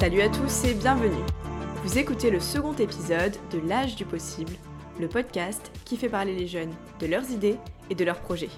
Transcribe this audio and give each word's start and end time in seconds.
Salut 0.00 0.22
à 0.22 0.30
tous 0.30 0.64
et 0.64 0.72
bienvenue. 0.72 1.22
Vous 1.84 1.98
écoutez 1.98 2.30
le 2.30 2.40
second 2.40 2.72
épisode 2.72 3.36
de 3.52 3.58
L'âge 3.58 3.96
du 3.96 4.06
possible, 4.06 4.54
le 4.98 5.08
podcast 5.08 5.70
qui 5.84 5.98
fait 5.98 6.08
parler 6.08 6.34
les 6.34 6.46
jeunes 6.46 6.72
de 7.00 7.06
leurs 7.06 7.30
idées 7.30 7.58
et 7.90 7.94
de 7.94 8.02
leurs 8.02 8.20
projets. 8.20 8.48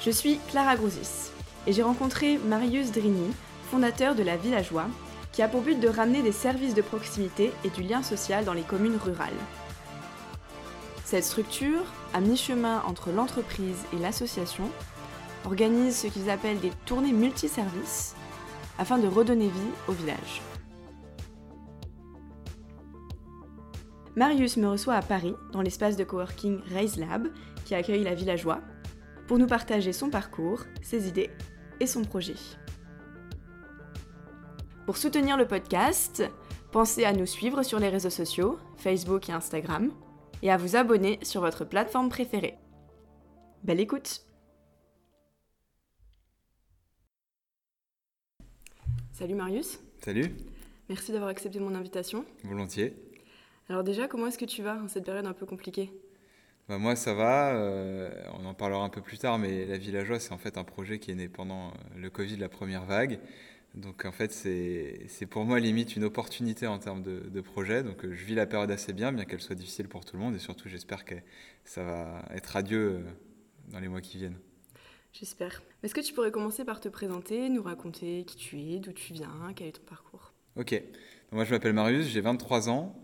Je 0.00 0.10
suis 0.10 0.38
Clara 0.48 0.76
Grouzis 0.76 1.30
et 1.66 1.74
j'ai 1.74 1.82
rencontré 1.82 2.38
Marius 2.38 2.90
Drini, 2.90 3.34
fondateur 3.70 4.14
de 4.14 4.22
la 4.22 4.38
Villageois, 4.38 4.86
qui 5.32 5.42
a 5.42 5.48
pour 5.48 5.60
but 5.60 5.78
de 5.78 5.88
ramener 5.88 6.22
des 6.22 6.32
services 6.32 6.72
de 6.72 6.80
proximité 6.80 7.52
et 7.66 7.68
du 7.68 7.82
lien 7.82 8.02
social 8.02 8.46
dans 8.46 8.54
les 8.54 8.62
communes 8.62 8.96
rurales. 8.96 9.28
Cette 11.04 11.24
structure, 11.24 11.84
à 12.14 12.20
mi-chemin 12.20 12.82
entre 12.86 13.10
l'entreprise 13.10 13.84
et 13.92 13.98
l'association, 13.98 14.68
organise 15.44 15.96
ce 15.96 16.06
qu'ils 16.06 16.30
appellent 16.30 16.60
des 16.60 16.72
tournées 16.84 17.12
multiservices 17.12 18.14
afin 18.78 18.98
de 18.98 19.06
redonner 19.06 19.48
vie 19.48 19.72
au 19.88 19.92
village. 19.92 20.42
Marius 24.16 24.56
me 24.56 24.68
reçoit 24.68 24.94
à 24.94 25.02
Paris, 25.02 25.34
dans 25.52 25.62
l'espace 25.62 25.96
de 25.96 26.04
coworking 26.04 26.60
Raise 26.68 26.96
Lab, 26.96 27.28
qui 27.64 27.74
accueille 27.74 28.04
la 28.04 28.14
villageois, 28.14 28.60
pour 29.28 29.38
nous 29.38 29.46
partager 29.46 29.92
son 29.92 30.10
parcours, 30.10 30.62
ses 30.82 31.08
idées 31.08 31.30
et 31.78 31.86
son 31.86 32.02
projet. 32.02 32.34
Pour 34.84 34.96
soutenir 34.96 35.36
le 35.36 35.46
podcast, 35.46 36.24
pensez 36.72 37.04
à 37.04 37.12
nous 37.12 37.26
suivre 37.26 37.62
sur 37.62 37.78
les 37.78 37.88
réseaux 37.88 38.10
sociaux, 38.10 38.58
Facebook 38.76 39.28
et 39.28 39.32
Instagram, 39.32 39.90
et 40.42 40.50
à 40.50 40.56
vous 40.56 40.76
abonner 40.76 41.18
sur 41.22 41.40
votre 41.40 41.64
plateforme 41.64 42.08
préférée. 42.08 42.56
Belle 43.62 43.80
écoute 43.80 44.24
Salut 49.12 49.34
Marius. 49.34 49.80
Salut. 50.02 50.34
Merci 50.88 51.12
d'avoir 51.12 51.28
accepté 51.30 51.60
mon 51.60 51.74
invitation. 51.74 52.24
Volontiers. 52.42 52.96
Alors 53.68 53.84
déjà, 53.84 54.08
comment 54.08 54.26
est-ce 54.26 54.38
que 54.38 54.46
tu 54.46 54.62
vas 54.62 54.76
en 54.82 54.88
cette 54.88 55.04
période 55.04 55.26
un 55.26 55.34
peu 55.34 55.44
compliquée? 55.44 55.92
Bah 56.68 56.78
Moi, 56.78 56.96
ça 56.96 57.14
va. 57.14 57.54
Euh, 57.54 58.10
on 58.38 58.46
en 58.46 58.54
parlera 58.54 58.82
un 58.82 58.88
peu 58.88 59.02
plus 59.02 59.18
tard, 59.18 59.38
mais 59.38 59.66
La 59.66 59.76
Villageoise, 59.76 60.22
c'est 60.22 60.32
en 60.32 60.38
fait 60.38 60.56
un 60.56 60.64
projet 60.64 60.98
qui 60.98 61.10
est 61.10 61.14
né 61.14 61.28
pendant 61.28 61.68
euh, 61.68 61.72
le 61.96 62.10
Covid, 62.10 62.36
la 62.36 62.48
première 62.48 62.86
vague. 62.86 63.20
Donc 63.74 64.04
en 64.04 64.12
fait, 64.12 64.32
c'est 64.32 65.26
pour 65.26 65.44
moi 65.44 65.60
limite 65.60 65.94
une 65.94 66.04
opportunité 66.04 66.66
en 66.66 66.78
termes 66.78 67.02
de, 67.02 67.20
de 67.28 67.40
projet. 67.40 67.82
Donc 67.82 68.04
euh, 68.04 68.12
je 68.12 68.24
vis 68.24 68.34
la 68.34 68.46
période 68.46 68.70
assez 68.70 68.92
bien, 68.92 69.12
bien 69.12 69.24
qu'elle 69.24 69.40
soit 69.40 69.54
difficile 69.54 69.88
pour 69.88 70.04
tout 70.04 70.16
le 70.16 70.22
monde. 70.22 70.34
Et 70.34 70.38
surtout, 70.40 70.68
j'espère 70.68 71.04
que 71.04 71.14
ça 71.64 71.84
va 71.84 72.24
être 72.34 72.56
adieu 72.56 72.80
euh, 72.80 73.02
dans 73.68 73.78
les 73.78 73.88
mois 73.88 74.00
qui 74.00 74.18
viennent. 74.18 74.38
J'espère. 75.12 75.62
Est-ce 75.82 75.94
que 75.94 76.00
tu 76.00 76.12
pourrais 76.12 76.30
commencer 76.30 76.64
par 76.64 76.80
te 76.80 76.88
présenter, 76.88 77.48
nous 77.48 77.62
raconter 77.62 78.24
qui 78.24 78.36
tu 78.36 78.60
es, 78.60 78.78
d'où 78.78 78.92
tu 78.92 79.12
viens, 79.12 79.52
quel 79.54 79.68
est 79.68 79.72
ton 79.72 79.82
parcours? 79.82 80.32
Ok. 80.56 80.72
Donc, 80.72 80.82
moi, 81.32 81.44
je 81.44 81.50
m'appelle 81.50 81.72
Marius, 81.72 82.06
j'ai 82.06 82.20
23 82.20 82.68
ans. 82.68 82.96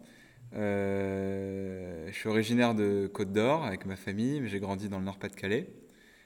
Euh, 0.55 2.07
je 2.09 2.13
suis 2.13 2.29
originaire 2.29 2.75
de 2.75 3.11
Côte 3.13 3.33
d'Or 3.33 3.65
avec 3.65 3.87
ma 3.87 3.97
famille, 3.97 4.41
mais 4.41 4.49
j'ai 4.49 4.61
grandi 4.61 4.89
dans 4.89 4.99
le 4.99 5.05
Nord-Pas-de-Calais. 5.05 5.69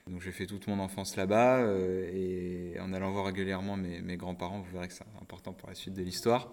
Donc 0.07 0.21
j'ai 0.21 0.31
fait 0.31 0.47
toute 0.47 0.67
mon 0.67 0.79
enfance 0.79 1.15
là-bas 1.15 1.59
euh, 1.59 2.73
et 2.75 2.79
en 2.79 2.91
allant 2.91 3.11
voir 3.11 3.25
régulièrement 3.25 3.77
mes, 3.77 4.01
mes 4.01 4.17
grands-parents, 4.17 4.59
vous 4.59 4.71
verrez 4.71 4.87
que 4.87 4.93
c'est 4.93 5.05
important 5.21 5.53
pour 5.53 5.69
la 5.69 5.75
suite 5.75 5.93
de 5.93 6.01
l'histoire, 6.01 6.51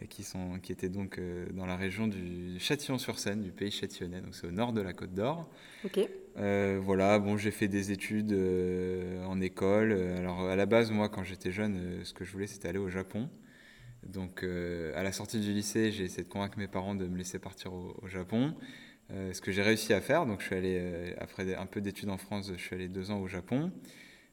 euh, 0.00 0.06
qui, 0.06 0.22
sont, 0.22 0.58
qui 0.62 0.72
étaient 0.72 0.90
donc 0.90 1.18
euh, 1.18 1.46
dans 1.52 1.64
la 1.64 1.76
région 1.76 2.06
du 2.06 2.58
Châtillon-sur-Seine, 2.58 3.42
du 3.42 3.50
pays 3.50 3.70
châtillonnais, 3.70 4.20
donc 4.20 4.34
c'est 4.34 4.46
au 4.46 4.50
nord 4.50 4.72
de 4.72 4.82
la 4.82 4.92
Côte 4.92 5.14
d'Or. 5.14 5.48
Ok. 5.84 6.00
Voilà, 6.34 7.18
bon, 7.18 7.36
j'ai 7.36 7.50
fait 7.50 7.68
des 7.68 7.92
études 7.92 8.32
en 8.32 9.40
école. 9.40 9.92
Alors 9.92 10.48
à 10.48 10.56
la 10.56 10.64
base, 10.64 10.90
moi, 10.90 11.10
quand 11.10 11.24
j'étais 11.24 11.52
jeune, 11.52 12.02
ce 12.04 12.14
que 12.14 12.24
je 12.24 12.32
voulais, 12.32 12.46
c'était 12.46 12.68
aller 12.68 12.78
au 12.78 12.88
Japon. 12.88 13.28
Donc 14.02 14.42
à 14.42 15.02
la 15.02 15.12
sortie 15.12 15.40
du 15.40 15.52
lycée, 15.52 15.92
j'ai 15.92 16.04
essayé 16.04 16.22
de 16.22 16.28
convaincre 16.28 16.58
mes 16.58 16.68
parents 16.68 16.94
de 16.94 17.06
me 17.06 17.18
laisser 17.18 17.38
partir 17.38 17.74
au, 17.74 17.94
au 18.00 18.06
Japon. 18.06 18.54
Euh, 19.10 19.32
ce 19.32 19.40
que 19.40 19.52
j'ai 19.52 19.62
réussi 19.62 19.92
à 19.92 20.00
faire, 20.00 20.26
donc 20.26 20.40
je 20.40 20.46
suis 20.46 20.54
allé, 20.54 20.78
euh, 20.80 21.12
après 21.18 21.54
un 21.54 21.66
peu 21.66 21.80
d'études 21.80 22.08
en 22.08 22.16
France, 22.16 22.50
je 22.56 22.62
suis 22.62 22.74
allé 22.74 22.88
deux 22.88 23.10
ans 23.10 23.20
au 23.20 23.28
Japon. 23.28 23.70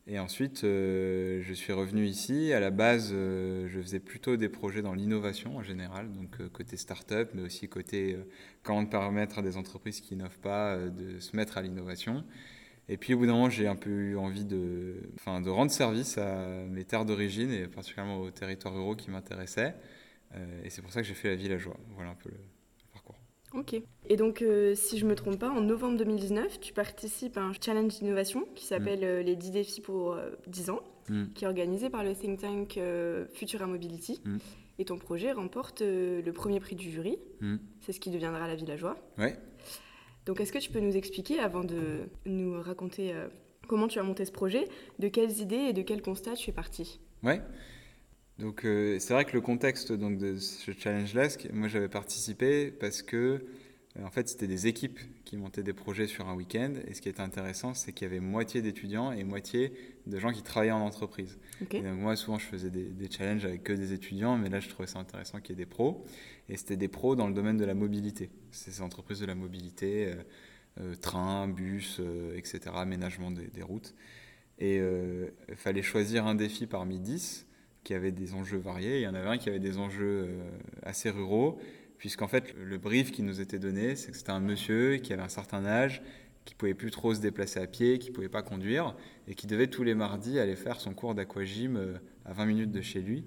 Et 0.08 0.18
ensuite, 0.18 0.64
euh, 0.64 1.42
je 1.44 1.54
suis 1.54 1.74
revenu 1.74 2.06
ici. 2.06 2.54
À 2.54 2.60
la 2.60 2.72
base, 2.72 3.12
je 3.12 3.80
faisais 3.82 4.00
plutôt 4.00 4.38
des 4.38 4.50
projets 4.50 4.82
dans 4.82 4.94
l'innovation 4.94 5.58
en 5.58 5.64
général, 5.64 6.12
donc 6.12 6.48
côté 6.50 6.78
start-up, 6.78 7.32
mais 7.36 7.44
aussi 7.44 7.68
côté 7.70 8.18
comment 8.64 8.86
permettre 8.86 9.40
à 9.40 9.42
des 9.44 9.58
entreprises 9.58 10.02
qui 10.02 10.16
n'innovent 10.16 10.40
pas 10.40 10.78
de 10.78 11.20
se 11.20 11.36
mettre 11.36 11.58
à 11.58 11.62
l'innovation. 11.62 12.24
Et 12.88 12.98
puis 12.98 13.14
au 13.14 13.20
bout 13.20 13.28
d'un 13.28 13.34
moment, 13.34 13.50
j'ai 13.52 13.68
un 13.68 13.76
peu 13.76 13.92
eu 13.92 14.18
envie 14.18 14.46
de, 14.46 15.12
de 15.44 15.50
rendre 15.50 15.72
service 15.72 16.18
à 16.18 16.66
mes 16.68 16.86
terres 16.86 17.06
d'origine 17.06 17.52
et 17.52 17.68
particulièrement 17.68 18.20
aux 18.20 18.32
territoires 18.32 18.74
ruraux 18.74 18.96
qui 18.96 19.12
m'intéressaient. 19.12 19.76
Et 20.64 20.72
c'est 20.72 20.82
pour 20.82 20.92
ça 20.92 21.02
que 21.02 21.08
j'ai 21.08 21.14
fait 21.14 21.30
la 21.30 21.36
villageois. 21.36 21.78
Voilà 21.96 22.12
un 22.12 22.16
peu 22.16 22.30
le. 22.30 22.38
Ok. 23.56 23.82
Et 24.08 24.16
donc, 24.16 24.42
euh, 24.42 24.76
si 24.76 24.98
je 24.98 25.06
me 25.06 25.16
trompe 25.16 25.40
pas, 25.40 25.50
en 25.50 25.62
novembre 25.62 25.98
2019, 25.98 26.60
tu 26.60 26.74
participes 26.74 27.38
à 27.38 27.42
un 27.42 27.54
challenge 27.60 28.00
d'innovation 28.00 28.48
qui 28.56 28.66
s'appelle 28.66 29.04
euh, 29.04 29.24
les 29.24 29.36
10 29.36 29.52
défis 29.52 29.82
pour 29.82 30.14
euh, 30.14 30.30
10 30.48 30.70
ans, 30.70 30.82
Mm. 31.10 31.26
qui 31.34 31.44
est 31.44 31.48
organisé 31.48 31.90
par 31.90 32.04
le 32.04 32.14
think 32.14 32.40
tank 32.40 32.78
euh, 32.78 33.26
Futura 33.34 33.68
Mobility. 33.68 34.22
Mm. 34.24 34.38
Et 34.78 34.86
ton 34.86 34.98
projet 34.98 35.32
remporte 35.32 35.82
euh, 35.82 36.22
le 36.22 36.32
premier 36.34 36.60
prix 36.60 36.76
du 36.76 36.90
jury. 36.92 37.18
Mm. 37.42 37.58
C'est 37.82 37.92
ce 37.92 38.00
qui 38.00 38.10
deviendra 38.12 38.48
la 38.48 38.56
villageois. 38.56 38.98
Ouais. 39.18 39.36
Donc, 40.26 40.40
est-ce 40.40 40.54
que 40.54 40.60
tu 40.60 40.72
peux 40.72 40.80
nous 40.80 40.96
expliquer, 40.96 41.40
avant 41.40 41.64
de 41.64 42.02
nous 42.26 42.62
raconter 42.62 43.14
euh, 43.14 43.28
comment 43.68 43.88
tu 43.88 44.00
as 44.00 44.04
monté 44.04 44.26
ce 44.26 44.32
projet, 44.32 44.68
de 45.00 45.08
quelles 45.08 45.40
idées 45.40 45.56
et 45.70 45.74
de 45.74 45.82
quels 45.82 46.02
constats 46.02 46.34
tu 46.36 46.50
es 46.50 46.54
parti? 46.54 47.00
Ouais. 47.24 47.42
Donc 48.40 48.64
euh, 48.66 48.98
c'est 49.00 49.14
vrai 49.14 49.26
que 49.26 49.34
le 49.34 49.42
contexte 49.42 49.92
donc, 49.92 50.18
de 50.18 50.38
ce 50.38 50.72
challenge-là, 50.72 51.30
ce 51.30 51.38
qui- 51.38 51.50
moi 51.52 51.68
j'avais 51.68 51.90
participé 51.90 52.72
parce 52.72 53.02
que 53.02 53.18
euh, 53.98 54.04
en 54.06 54.10
fait 54.12 54.30
c'était 54.30 54.48
des 54.48 54.68
équipes 54.68 55.00
qui 55.26 55.36
montaient 55.36 55.64
des 55.64 55.74
projets 55.74 56.08
sur 56.08 56.28
un 56.30 56.36
week-end 56.36 56.72
et 56.88 56.94
ce 56.94 57.02
qui 57.02 57.10
était 57.10 57.22
intéressant 57.22 57.74
c'est 57.74 57.92
qu'il 57.92 58.08
y 58.08 58.10
avait 58.12 58.22
moitié 58.22 58.62
d'étudiants 58.62 59.12
et 59.12 59.24
moitié 59.26 59.74
de 60.08 60.20
gens 60.20 60.32
qui 60.32 60.42
travaillaient 60.42 60.72
en 60.72 60.80
entreprise. 60.86 61.38
Et 61.78 61.82
donc 61.82 62.00
moi 62.00 62.16
souvent 62.16 62.40
je 62.40 62.46
faisais 62.46 62.70
des, 62.70 62.86
des 62.86 63.12
challenges 63.12 63.44
avec 63.46 63.64
que 63.64 63.74
des 63.74 63.92
étudiants 63.94 64.38
mais 64.38 64.48
là 64.50 64.60
je 64.62 64.70
trouvais 64.70 64.88
ça 64.88 65.00
intéressant 65.00 65.42
qu'il 65.42 65.58
y 65.58 65.60
ait 65.60 65.66
des 65.66 65.70
pros 65.70 66.06
et 66.48 66.56
c'était 66.56 66.78
des 66.78 66.88
pros 66.88 67.16
dans 67.18 67.28
le 67.28 67.34
domaine 67.34 67.58
de 67.58 67.66
la 67.66 67.74
mobilité. 67.74 68.30
C'est 68.52 68.72
ces 68.72 68.82
entreprises 68.82 69.20
de 69.20 69.26
la 69.26 69.36
mobilité, 69.36 70.08
euh, 70.08 70.16
euh, 70.82 70.96
train, 70.96 71.48
bus, 71.50 72.00
etc., 72.36 72.60
aménagement 72.76 73.32
des, 73.32 73.48
des 73.48 73.62
routes. 73.64 73.94
Et 74.62 74.78
il 74.78 75.56
fallait 75.56 75.82
choisir 75.82 76.26
un 76.28 76.36
défi 76.36 76.68
parmi 76.68 77.00
10 77.00 77.46
qui 77.90 77.96
avait 77.96 78.12
des 78.12 78.36
enjeux 78.36 78.60
variés. 78.60 79.00
Il 79.00 79.02
y 79.02 79.08
en 79.08 79.16
avait 79.16 79.30
un 79.30 79.40
qui 79.40 79.50
avait 79.50 79.58
des 79.58 79.80
enjeux 79.80 80.28
euh, 80.30 80.50
assez 80.84 81.10
ruraux, 81.10 81.58
puisqu'en 81.98 82.28
fait, 82.28 82.54
le 82.56 82.78
brief 82.78 83.12
qui 83.12 83.24
nous 83.24 83.42
était 83.42 83.58
donné, 83.58 83.96
c'est 83.96 84.12
que 84.12 84.18
c'était 84.18 84.30
un 84.30 84.40
monsieur 84.40 84.98
qui 84.98 85.12
avait 85.12 85.24
un 85.24 85.28
certain 85.28 85.66
âge, 85.66 86.04
qui 86.46 86.54
pouvait 86.54 86.76
plus 86.76 86.92
trop 86.92 87.16
se 87.16 87.20
déplacer 87.20 87.60
à 87.60 87.66
pied, 87.66 87.98
qui 87.98 88.12
pouvait 88.12 88.30
pas 88.30 88.44
conduire, 88.44 88.96
et 89.28 89.34
qui 89.34 89.48
devait 89.48 89.66
tous 89.66 89.82
les 89.82 89.96
mardis 89.96 90.38
aller 90.38 90.56
faire 90.56 90.80
son 90.80 90.94
cours 90.94 91.16
d'aquagym 91.16 91.78
euh, 91.78 91.98
à 92.26 92.34
20 92.34 92.46
minutes 92.46 92.72
de 92.72 92.82
chez 92.82 93.02
lui. 93.02 93.26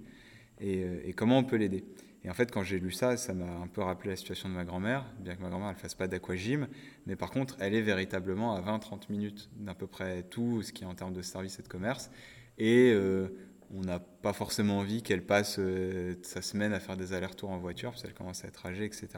Et, 0.60 0.84
euh, 0.84 1.10
comment 1.16 1.38
on 1.38 1.44
peut 1.44 1.56
l'aider? 1.56 1.82
Et 2.22 2.30
en 2.30 2.34
fait, 2.34 2.52
quand 2.52 2.62
j'ai 2.62 2.78
lu 2.78 2.92
ça, 2.92 3.16
ça 3.16 3.34
m'a 3.34 3.50
un 3.64 3.66
peu 3.66 3.82
rappelé 3.82 4.10
la 4.10 4.16
situation 4.16 4.48
de 4.48 4.54
ma 4.54 4.64
grand-mère, 4.64 5.04
bien 5.18 5.34
que 5.34 5.42
ma 5.42 5.48
grand-mère 5.48 5.70
ne 5.70 5.74
fasse 5.74 5.96
pas 5.96 6.06
d'aquagym, 6.06 6.68
mais 7.06 7.16
par 7.16 7.32
contre, 7.32 7.56
elle 7.58 7.74
est 7.74 7.82
véritablement 7.82 8.54
à 8.54 8.60
20-30 8.60 9.10
minutes 9.10 9.50
d'à 9.56 9.74
peu 9.74 9.88
près 9.88 10.22
tout 10.22 10.62
ce 10.62 10.72
qui 10.72 10.84
est 10.84 10.86
en 10.86 10.94
termes 10.94 11.14
de 11.14 11.22
service 11.22 11.58
et 11.58 11.62
de 11.62 11.68
commerce. 11.68 12.12
Et 12.58 12.92
euh, 12.94 13.28
on 13.74 13.80
n'a 13.80 13.98
pas 13.98 14.32
forcément 14.32 14.78
envie 14.78 15.02
qu'elle 15.02 15.24
passe 15.24 15.56
euh, 15.58 16.14
sa 16.22 16.42
semaine 16.42 16.72
à 16.72 16.80
faire 16.80 16.96
des 16.96 17.12
allers-retours 17.12 17.50
en 17.50 17.58
voiture, 17.58 17.90
parce 17.90 18.02
qu'elle 18.02 18.14
commence 18.14 18.44
à 18.44 18.48
être 18.48 18.66
âgée, 18.66 18.84
etc. 18.84 19.08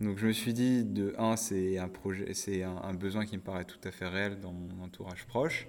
Donc 0.00 0.18
je 0.18 0.26
me 0.26 0.32
suis 0.32 0.52
dit, 0.52 0.84
de 0.84 1.14
un, 1.18 1.36
c'est 1.36 1.78
un, 1.78 1.90
un, 2.64 2.94
besoin 2.94 3.26
qui 3.26 3.36
me 3.36 3.42
paraît 3.42 3.64
tout 3.64 3.78
à 3.84 3.90
fait 3.90 4.08
réel 4.08 4.40
dans 4.40 4.52
mon 4.52 4.82
entourage 4.82 5.24
proche. 5.26 5.68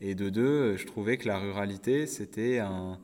Et 0.00 0.14
de 0.14 0.28
deux, 0.28 0.76
je 0.76 0.86
trouvais 0.86 1.16
que 1.16 1.26
la 1.26 1.38
ruralité, 1.38 2.06
c'était 2.06 2.58
un, 2.58 2.98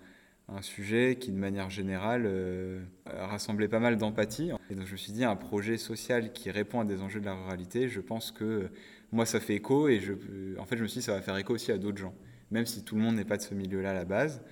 sujet 0.62 1.16
qui, 1.18 1.30
de 1.30 1.38
manière 1.38 1.70
générale, 1.70 2.24
euh, 2.26 2.82
rassemblait 3.06 3.68
pas 3.68 3.78
mal 3.78 3.96
d'empathie. 3.96 4.50
Et 4.68 4.74
donc 4.74 4.84
je 4.86 4.92
me 4.92 4.96
suis 4.96 5.12
dit, 5.12 5.24
un 5.24 5.36
projet 5.36 5.78
social 5.78 6.32
qui 6.32 6.50
répond 6.50 6.80
à 6.80 6.84
des 6.84 7.02
enjeux 7.02 7.20
de 7.20 7.24
la 7.24 7.34
ruralité, 7.34 7.88
je 7.88 8.00
pense 8.00 8.32
que 8.32 8.44
euh, 8.44 8.68
moi, 9.12 9.26
ça 9.26 9.38
fait 9.38 9.54
écho. 9.54 9.88
Et 9.88 10.00
je, 10.00 10.12
en 10.58 10.66
fait, 10.66 10.76
je 10.76 10.82
me 10.82 10.88
suis 10.88 10.98
dit, 10.98 11.06
ça 11.06 11.14
va 11.14 11.22
faire 11.22 11.36
écho 11.36 11.54
aussi 11.54 11.70
à 11.70 11.78
d'autres 11.78 11.98
gens, 11.98 12.14
même 12.50 12.66
si 12.66 12.84
tout 12.84 12.96
le 12.96 13.02
monde 13.02 13.16
n'est 13.16 13.24
pas 13.24 13.36
de 13.36 13.42
ce 13.42 13.54
milieu-là 13.54 13.90
à 13.90 13.94
la 13.94 14.04
base. 14.04 14.42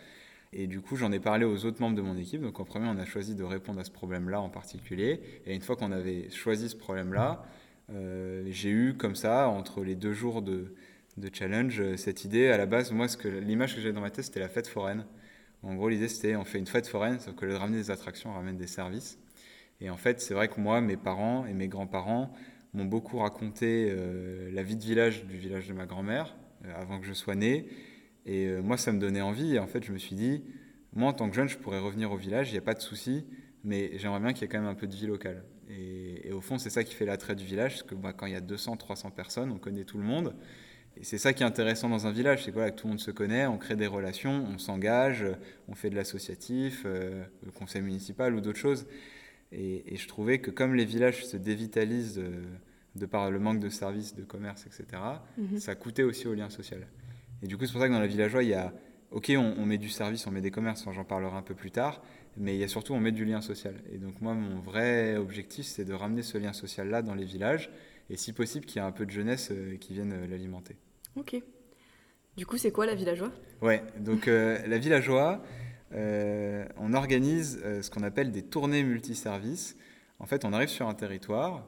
Et 0.52 0.66
du 0.66 0.80
coup, 0.80 0.96
j'en 0.96 1.12
ai 1.12 1.20
parlé 1.20 1.44
aux 1.44 1.64
autres 1.66 1.80
membres 1.80 1.96
de 1.96 2.02
mon 2.02 2.16
équipe. 2.16 2.40
Donc 2.40 2.58
en 2.58 2.64
premier, 2.64 2.88
on 2.88 2.98
a 2.98 3.04
choisi 3.04 3.34
de 3.34 3.44
répondre 3.44 3.80
à 3.80 3.84
ce 3.84 3.90
problème-là 3.90 4.40
en 4.40 4.48
particulier. 4.48 5.20
Et 5.46 5.54
une 5.54 5.60
fois 5.60 5.76
qu'on 5.76 5.92
avait 5.92 6.30
choisi 6.30 6.68
ce 6.68 6.76
problème-là, 6.76 7.44
euh, 7.90 8.44
j'ai 8.48 8.70
eu 8.70 8.94
comme 8.94 9.14
ça, 9.14 9.48
entre 9.48 9.82
les 9.82 9.94
deux 9.94 10.12
jours 10.12 10.42
de, 10.42 10.74
challenge, 11.32 11.80
euh, 11.80 11.96
cette 11.96 12.24
idée. 12.24 12.48
À 12.48 12.56
la 12.56 12.66
base, 12.66 12.92
moi, 12.92 13.06
l'image 13.42 13.74
que 13.74 13.80
j'avais 13.80 13.92
dans 13.92 14.00
ma 14.00 14.10
tête, 14.10 14.24
c'était 14.24 14.40
la 14.40 14.48
fête 14.48 14.68
foraine. 14.68 15.04
En 15.62 15.74
gros, 15.74 15.88
l'idée, 15.88 16.08
c'était 16.08 16.36
on 16.36 16.44
fait 16.44 16.58
une 16.58 16.66
fête 16.66 16.86
foraine, 16.86 17.18
sauf 17.18 17.34
que 17.34 17.44
de 17.44 17.54
ramener 17.54 17.78
des 17.78 17.90
attractions, 17.90 18.30
on 18.30 18.34
ramène 18.34 18.56
des 18.56 18.66
services. 18.66 19.18
Et 19.80 19.90
en 19.90 19.96
fait, 19.96 20.20
c'est 20.20 20.34
vrai 20.34 20.48
que 20.48 20.60
moi, 20.60 20.80
mes 20.80 20.96
parents 20.96 21.46
et 21.46 21.52
mes 21.52 21.68
grands-parents 21.68 22.32
m'ont 22.74 22.84
beaucoup 22.84 23.18
raconté 23.18 23.88
euh, 23.90 24.50
la 24.52 24.62
vie 24.62 24.76
de 24.76 24.84
village 24.84 25.24
du 25.24 25.36
village 25.36 25.68
de 25.68 25.72
ma 25.72 25.86
grand-mère, 25.86 26.36
avant 26.76 27.00
que 27.00 27.06
je 27.06 27.12
sois 27.12 27.34
né. 27.34 27.66
Et 28.28 28.48
moi, 28.60 28.76
ça 28.76 28.92
me 28.92 29.00
donnait 29.00 29.22
envie. 29.22 29.56
Et 29.56 29.58
en 29.58 29.66
fait, 29.66 29.82
je 29.82 29.90
me 29.90 29.98
suis 29.98 30.14
dit, 30.14 30.42
moi, 30.94 31.08
en 31.08 31.12
tant 31.12 31.28
que 31.28 31.34
jeune, 31.34 31.48
je 31.48 31.58
pourrais 31.58 31.80
revenir 31.80 32.12
au 32.12 32.16
village, 32.16 32.50
il 32.50 32.52
n'y 32.52 32.58
a 32.58 32.62
pas 32.62 32.74
de 32.74 32.80
souci, 32.80 33.24
mais 33.64 33.92
j'aimerais 33.98 34.20
bien 34.20 34.32
qu'il 34.32 34.42
y 34.42 34.44
ait 34.44 34.48
quand 34.48 34.60
même 34.60 34.68
un 34.68 34.74
peu 34.74 34.86
de 34.86 34.94
vie 34.94 35.06
locale. 35.06 35.42
Et, 35.70 36.32
au 36.32 36.40
fond, 36.40 36.58
c'est 36.58 36.70
ça 36.70 36.84
qui 36.84 36.94
fait 36.94 37.04
l'attrait 37.04 37.34
du 37.34 37.44
village, 37.44 37.72
parce 37.72 37.82
que 37.82 37.94
bah, 37.94 38.12
quand 38.12 38.26
il 38.26 38.32
y 38.32 38.36
a 38.36 38.40
200, 38.40 38.76
300 38.76 39.10
personnes, 39.10 39.50
on 39.50 39.58
connaît 39.58 39.84
tout 39.84 39.98
le 39.98 40.04
monde. 40.04 40.34
Et 40.96 41.04
c'est 41.04 41.18
ça 41.18 41.32
qui 41.32 41.42
est 41.42 41.46
intéressant 41.46 41.88
dans 41.88 42.06
un 42.06 42.12
village, 42.12 42.44
c'est 42.44 42.52
que 42.52 42.70
tout 42.70 42.86
le 42.86 42.90
monde 42.90 43.00
se 43.00 43.10
connaît, 43.10 43.46
on 43.46 43.58
crée 43.58 43.76
des 43.76 43.86
relations, 43.86 44.44
on 44.52 44.58
s'engage, 44.58 45.24
on 45.68 45.74
fait 45.74 45.90
de 45.90 45.94
l'associatif, 45.94 46.82
euh, 46.84 47.24
le 47.44 47.52
conseil 47.52 47.82
municipal 47.82 48.34
ou 48.34 48.40
d'autres 48.40 48.58
choses. 48.58 48.86
Et, 49.52 49.96
je 49.96 50.08
trouvais 50.08 50.40
que 50.40 50.50
comme 50.50 50.74
les 50.74 50.84
villages 50.84 51.24
se 51.24 51.36
dévitalisent 51.36 52.20
de, 52.94 53.06
par 53.06 53.30
le 53.30 53.38
manque 53.38 53.60
de 53.60 53.68
services, 53.68 54.14
de 54.14 54.24
commerce, 54.24 54.66
etc., 54.66 55.02
mhm. 55.36 55.58
ça 55.58 55.74
coûtait 55.74 56.02
aussi 56.02 56.26
au 56.26 56.34
lien 56.34 56.50
social. 56.50 56.86
Et 57.42 57.46
du 57.46 57.56
coup, 57.56 57.66
c'est 57.66 57.72
pour 57.72 57.80
ça 57.80 57.88
que 57.88 57.92
dans 57.92 58.00
la 58.00 58.06
villageois, 58.06 58.42
il 58.42 58.50
y 58.50 58.54
a, 58.54 58.72
ok, 59.10 59.32
on, 59.36 59.64
met 59.64 59.78
du 59.78 59.88
service, 59.88 60.26
on 60.26 60.30
met 60.30 60.40
des 60.40 60.50
commerces, 60.50 60.84
j'en 60.92 61.04
parlerai 61.04 61.36
un 61.36 61.42
peu 61.42 61.54
plus 61.54 61.70
tard, 61.70 62.02
mais 62.36 62.54
il 62.54 62.60
y 62.60 62.64
a 62.64 62.68
surtout, 62.68 62.94
on 62.94 63.00
met 63.00 63.12
du 63.12 63.24
lien 63.24 63.40
social. 63.40 63.74
Et 63.92 63.98
donc 63.98 64.20
moi, 64.20 64.34
mon 64.34 64.60
vrai 64.60 65.16
objectif, 65.16 65.66
c'est 65.66 65.84
de 65.84 65.94
ramener 65.94 66.22
ce 66.22 66.38
lien 66.38 66.52
social-là 66.52 67.02
dans 67.02 67.14
les 67.14 67.24
villages, 67.24 67.70
et 68.10 68.16
si 68.16 68.32
possible, 68.32 68.64
qu'il 68.64 68.80
y 68.80 68.84
ait 68.84 68.88
un 68.88 68.92
peu 68.92 69.06
de 69.06 69.10
jeunesse 69.10 69.50
euh, 69.50 69.76
qui 69.76 69.92
vienne 69.92 70.12
euh, 70.12 70.26
l'alimenter. 70.26 70.76
Ok. 71.16 71.36
Du 72.36 72.46
coup, 72.46 72.56
c'est 72.56 72.70
quoi 72.70 72.86
la 72.86 72.94
villageois 72.94 73.32
Ouais, 73.60 73.82
donc 73.98 74.28
euh, 74.28 74.58
la 74.66 74.78
villageois, 74.78 75.42
on 75.90 76.94
organise 76.94 77.60
ce 77.82 77.90
qu'on 77.90 78.02
appelle 78.02 78.30
des 78.30 78.42
tournées 78.42 78.84
multiservices. 78.84 79.76
En 80.20 80.26
fait, 80.26 80.44
on 80.44 80.52
arrive 80.52 80.68
sur 80.68 80.86
un 80.86 80.94
territoire, 80.94 81.66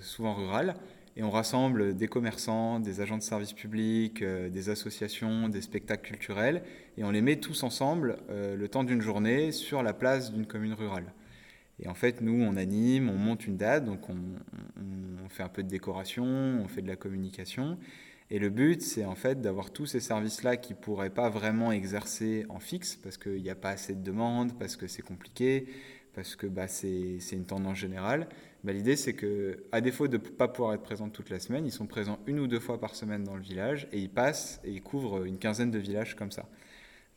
souvent 0.00 0.34
rural, 0.34 0.74
et 1.16 1.22
on 1.22 1.30
rassemble 1.30 1.94
des 1.94 2.08
commerçants, 2.08 2.80
des 2.80 3.00
agents 3.00 3.18
de 3.18 3.22
services 3.22 3.52
publics, 3.52 4.22
euh, 4.22 4.48
des 4.48 4.70
associations, 4.70 5.48
des 5.48 5.60
spectacles 5.60 6.06
culturels, 6.06 6.62
et 6.96 7.04
on 7.04 7.10
les 7.10 7.20
met 7.20 7.36
tous 7.36 7.62
ensemble 7.62 8.18
euh, 8.30 8.56
le 8.56 8.68
temps 8.68 8.84
d'une 8.84 9.02
journée 9.02 9.52
sur 9.52 9.82
la 9.82 9.92
place 9.92 10.32
d'une 10.32 10.46
commune 10.46 10.72
rurale. 10.72 11.12
Et 11.80 11.88
en 11.88 11.94
fait, 11.94 12.20
nous, 12.20 12.42
on 12.42 12.56
anime, 12.56 13.10
on 13.10 13.18
monte 13.18 13.46
une 13.46 13.56
date, 13.56 13.84
donc 13.84 14.08
on, 14.08 14.16
fait 15.28 15.42
un 15.42 15.48
peu 15.48 15.62
de 15.62 15.68
décoration, 15.68 16.24
on 16.62 16.68
fait 16.68 16.82
de 16.82 16.88
la 16.88 16.96
communication. 16.96 17.78
Et 18.30 18.38
le 18.38 18.50
but, 18.50 18.82
c'est 18.82 19.06
en 19.06 19.14
fait 19.14 19.40
d'avoir 19.40 19.70
tous 19.70 19.86
ces 19.86 20.00
services-là 20.00 20.58
qui 20.58 20.74
ne 20.74 20.78
pourraient 20.78 21.08
pas 21.08 21.30
vraiment 21.30 21.72
exercer 21.72 22.44
en 22.50 22.58
fixe, 22.58 22.96
parce 22.96 23.16
qu'il 23.16 23.42
n'y 23.42 23.48
a 23.48 23.54
pas 23.54 23.70
assez 23.70 23.94
de 23.94 24.02
demandes, 24.02 24.52
parce 24.58 24.76
que 24.76 24.86
c'est 24.86 25.00
compliqué, 25.00 25.66
parce 26.14 26.36
que 26.36 26.46
bah, 26.46 26.68
c'est 26.68 27.18
une 27.32 27.46
tendance 27.46 27.78
générale. 27.78 28.28
Bah, 28.64 28.72
l'idée, 28.72 28.94
c'est 28.94 29.14
que, 29.14 29.64
à 29.72 29.80
défaut 29.80 30.06
de 30.06 30.18
ne 30.18 30.22
pas 30.22 30.46
pouvoir 30.46 30.74
être 30.74 30.82
présents 30.82 31.08
toute 31.08 31.30
la 31.30 31.40
semaine, 31.40 31.66
ils 31.66 31.72
sont 31.72 31.86
présents 31.86 32.18
une 32.26 32.38
ou 32.38 32.46
deux 32.46 32.60
fois 32.60 32.78
par 32.78 32.94
semaine 32.94 33.24
dans 33.24 33.34
le 33.34 33.42
village 33.42 33.88
et 33.92 33.98
ils 33.98 34.10
passent 34.10 34.60
et 34.64 34.70
ils 34.70 34.82
couvrent 34.82 35.24
une 35.24 35.38
quinzaine 35.38 35.72
de 35.72 35.78
villages 35.78 36.14
comme 36.14 36.30
ça. 36.30 36.46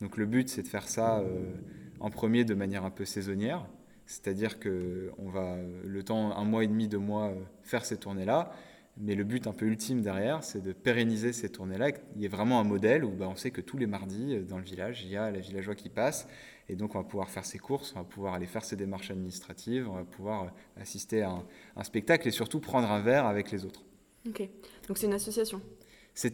Donc 0.00 0.16
le 0.16 0.26
but, 0.26 0.48
c'est 0.48 0.62
de 0.62 0.68
faire 0.68 0.88
ça 0.88 1.20
euh, 1.20 1.54
en 2.00 2.10
premier 2.10 2.44
de 2.44 2.54
manière 2.54 2.84
un 2.84 2.90
peu 2.90 3.04
saisonnière, 3.04 3.64
c'est-à-dire 4.06 4.58
qu'on 4.58 5.30
va 5.30 5.56
le 5.84 6.02
temps, 6.02 6.36
un 6.36 6.44
mois 6.44 6.64
et 6.64 6.66
demi, 6.66 6.88
deux 6.88 6.98
mois, 6.98 7.28
euh, 7.28 7.34
faire 7.62 7.84
ces 7.84 7.96
tournées-là. 7.96 8.52
Mais 8.98 9.14
le 9.14 9.24
but 9.24 9.46
un 9.46 9.52
peu 9.52 9.66
ultime 9.66 10.00
derrière, 10.00 10.42
c'est 10.42 10.62
de 10.62 10.72
pérenniser 10.72 11.32
ces 11.32 11.50
tournées-là, 11.50 11.92
qu'il 11.92 12.22
y 12.22 12.24
ait 12.24 12.28
vraiment 12.28 12.60
un 12.60 12.64
modèle 12.64 13.04
où 13.04 13.10
bah, 13.10 13.28
on 13.28 13.36
sait 13.36 13.50
que 13.50 13.60
tous 13.60 13.76
les 13.76 13.86
mardis, 13.86 14.36
euh, 14.36 14.42
dans 14.42 14.58
le 14.58 14.64
village, 14.64 15.02
il 15.04 15.10
y 15.10 15.16
a 15.16 15.30
la 15.30 15.40
villageois 15.40 15.74
qui 15.74 15.90
passe 15.90 16.26
et 16.68 16.74
donc, 16.74 16.94
on 16.94 16.98
va 16.98 17.04
pouvoir 17.04 17.30
faire 17.30 17.44
ses 17.44 17.58
courses, 17.58 17.92
on 17.94 18.00
va 18.00 18.04
pouvoir 18.04 18.34
aller 18.34 18.46
faire 18.46 18.64
ses 18.64 18.76
démarches 18.76 19.10
administratives, 19.10 19.88
on 19.88 19.94
va 19.94 20.04
pouvoir 20.04 20.44
euh, 20.44 20.80
assister 20.80 21.22
à 21.22 21.30
un, 21.76 21.84
spectacle 21.84 22.26
et 22.26 22.32
surtout 22.32 22.60
prendre 22.60 22.90
un 22.90 23.00
verre 23.00 23.26
avec 23.26 23.50
les 23.52 23.64
autres. 23.64 23.84
Ok. 24.28 24.48
Donc, 24.88 24.98
c'est 24.98 25.06
une 25.06 25.14
association 25.14 25.60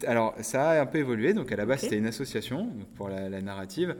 Alors, 0.07 0.33
ça 0.41 0.71
a 0.71 0.81
un 0.81 0.85
peu 0.87 0.97
évolué. 0.97 1.33
Donc, 1.33 1.51
à 1.51 1.55
la 1.55 1.65
base, 1.65 1.81
c'était 1.81 1.97
une 1.97 2.07
association 2.07 2.69
pour 2.95 3.09
la, 3.09 3.41
narrative. 3.41 3.95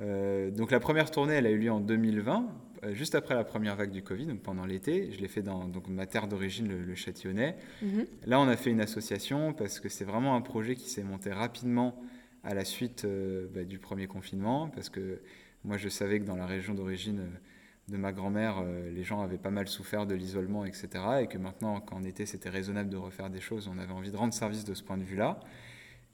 Euh, 0.00 0.50
donc, 0.50 0.72
la 0.72 0.80
première 0.80 1.10
tournée, 1.12 1.34
elle 1.34 1.46
a 1.46 1.50
eu 1.50 1.58
lieu 1.58 1.70
en 1.70 1.80
2020, 1.80 2.36
euh, 2.38 2.48
juste 2.92 3.14
après 3.14 3.34
la 3.34 3.44
première 3.44 3.76
vague 3.76 3.90
du 3.90 4.02
Covid, 4.02 4.26
donc 4.26 4.40
pendant 4.40 4.66
l'été. 4.66 5.10
Je 5.12 5.20
l'ai 5.20 5.28
fait 5.28 5.42
dans 5.42 5.66
donc, 5.66 5.88
ma 5.88 6.06
terre 6.06 6.28
d'origine, 6.28 6.68
le, 6.68 6.94
Châtillonnais. 6.94 7.56
Mhm. 7.82 8.06
Là, 8.26 8.40
on 8.40 8.48
a 8.48 8.56
fait 8.56 8.70
une 8.70 8.80
association 8.80 9.52
parce 9.52 9.80
que 9.80 9.88
c'est 9.88 10.04
vraiment 10.04 10.36
un 10.36 10.40
projet 10.40 10.74
qui 10.74 10.88
s'est 10.88 11.02
monté 11.02 11.32
rapidement 11.32 12.00
à 12.44 12.54
la 12.54 12.64
suite 12.64 13.06
bah, 13.52 13.64
du 13.64 13.78
premier 13.78 14.06
confinement, 14.06 14.68
parce 14.68 14.88
que 14.88 15.20
moi, 15.64 15.76
je 15.76 15.88
savais 15.88 16.20
que 16.20 16.24
dans 16.24 16.36
la 16.36 16.46
région 16.46 16.74
d'origine 16.74 17.20
euh, 17.20 17.92
de 17.92 17.96
ma 17.96 18.12
grand-mère, 18.12 18.62
euh, 18.62 18.90
les 18.90 19.02
gens 19.02 19.22
avaient 19.22 19.38
pas 19.38 19.50
mal 19.50 19.68
souffert 19.68 20.06
de 20.06 20.14
l'isolement, 20.14 20.64
etc. 20.64 20.88
Et 21.22 21.26
que 21.26 21.38
maintenant, 21.38 21.80
qu'en 21.80 22.04
été 22.04 22.26
c'était 22.26 22.48
raisonnable 22.48 22.90
de 22.90 22.96
refaire 22.96 23.30
des 23.30 23.40
choses, 23.40 23.68
on 23.68 23.78
avait 23.78 23.92
envie 23.92 24.10
de 24.10 24.16
rendre 24.16 24.34
service 24.34 24.64
de 24.64 24.74
ce 24.74 24.82
point 24.82 24.96
de 24.96 25.04
vue-là. 25.04 25.40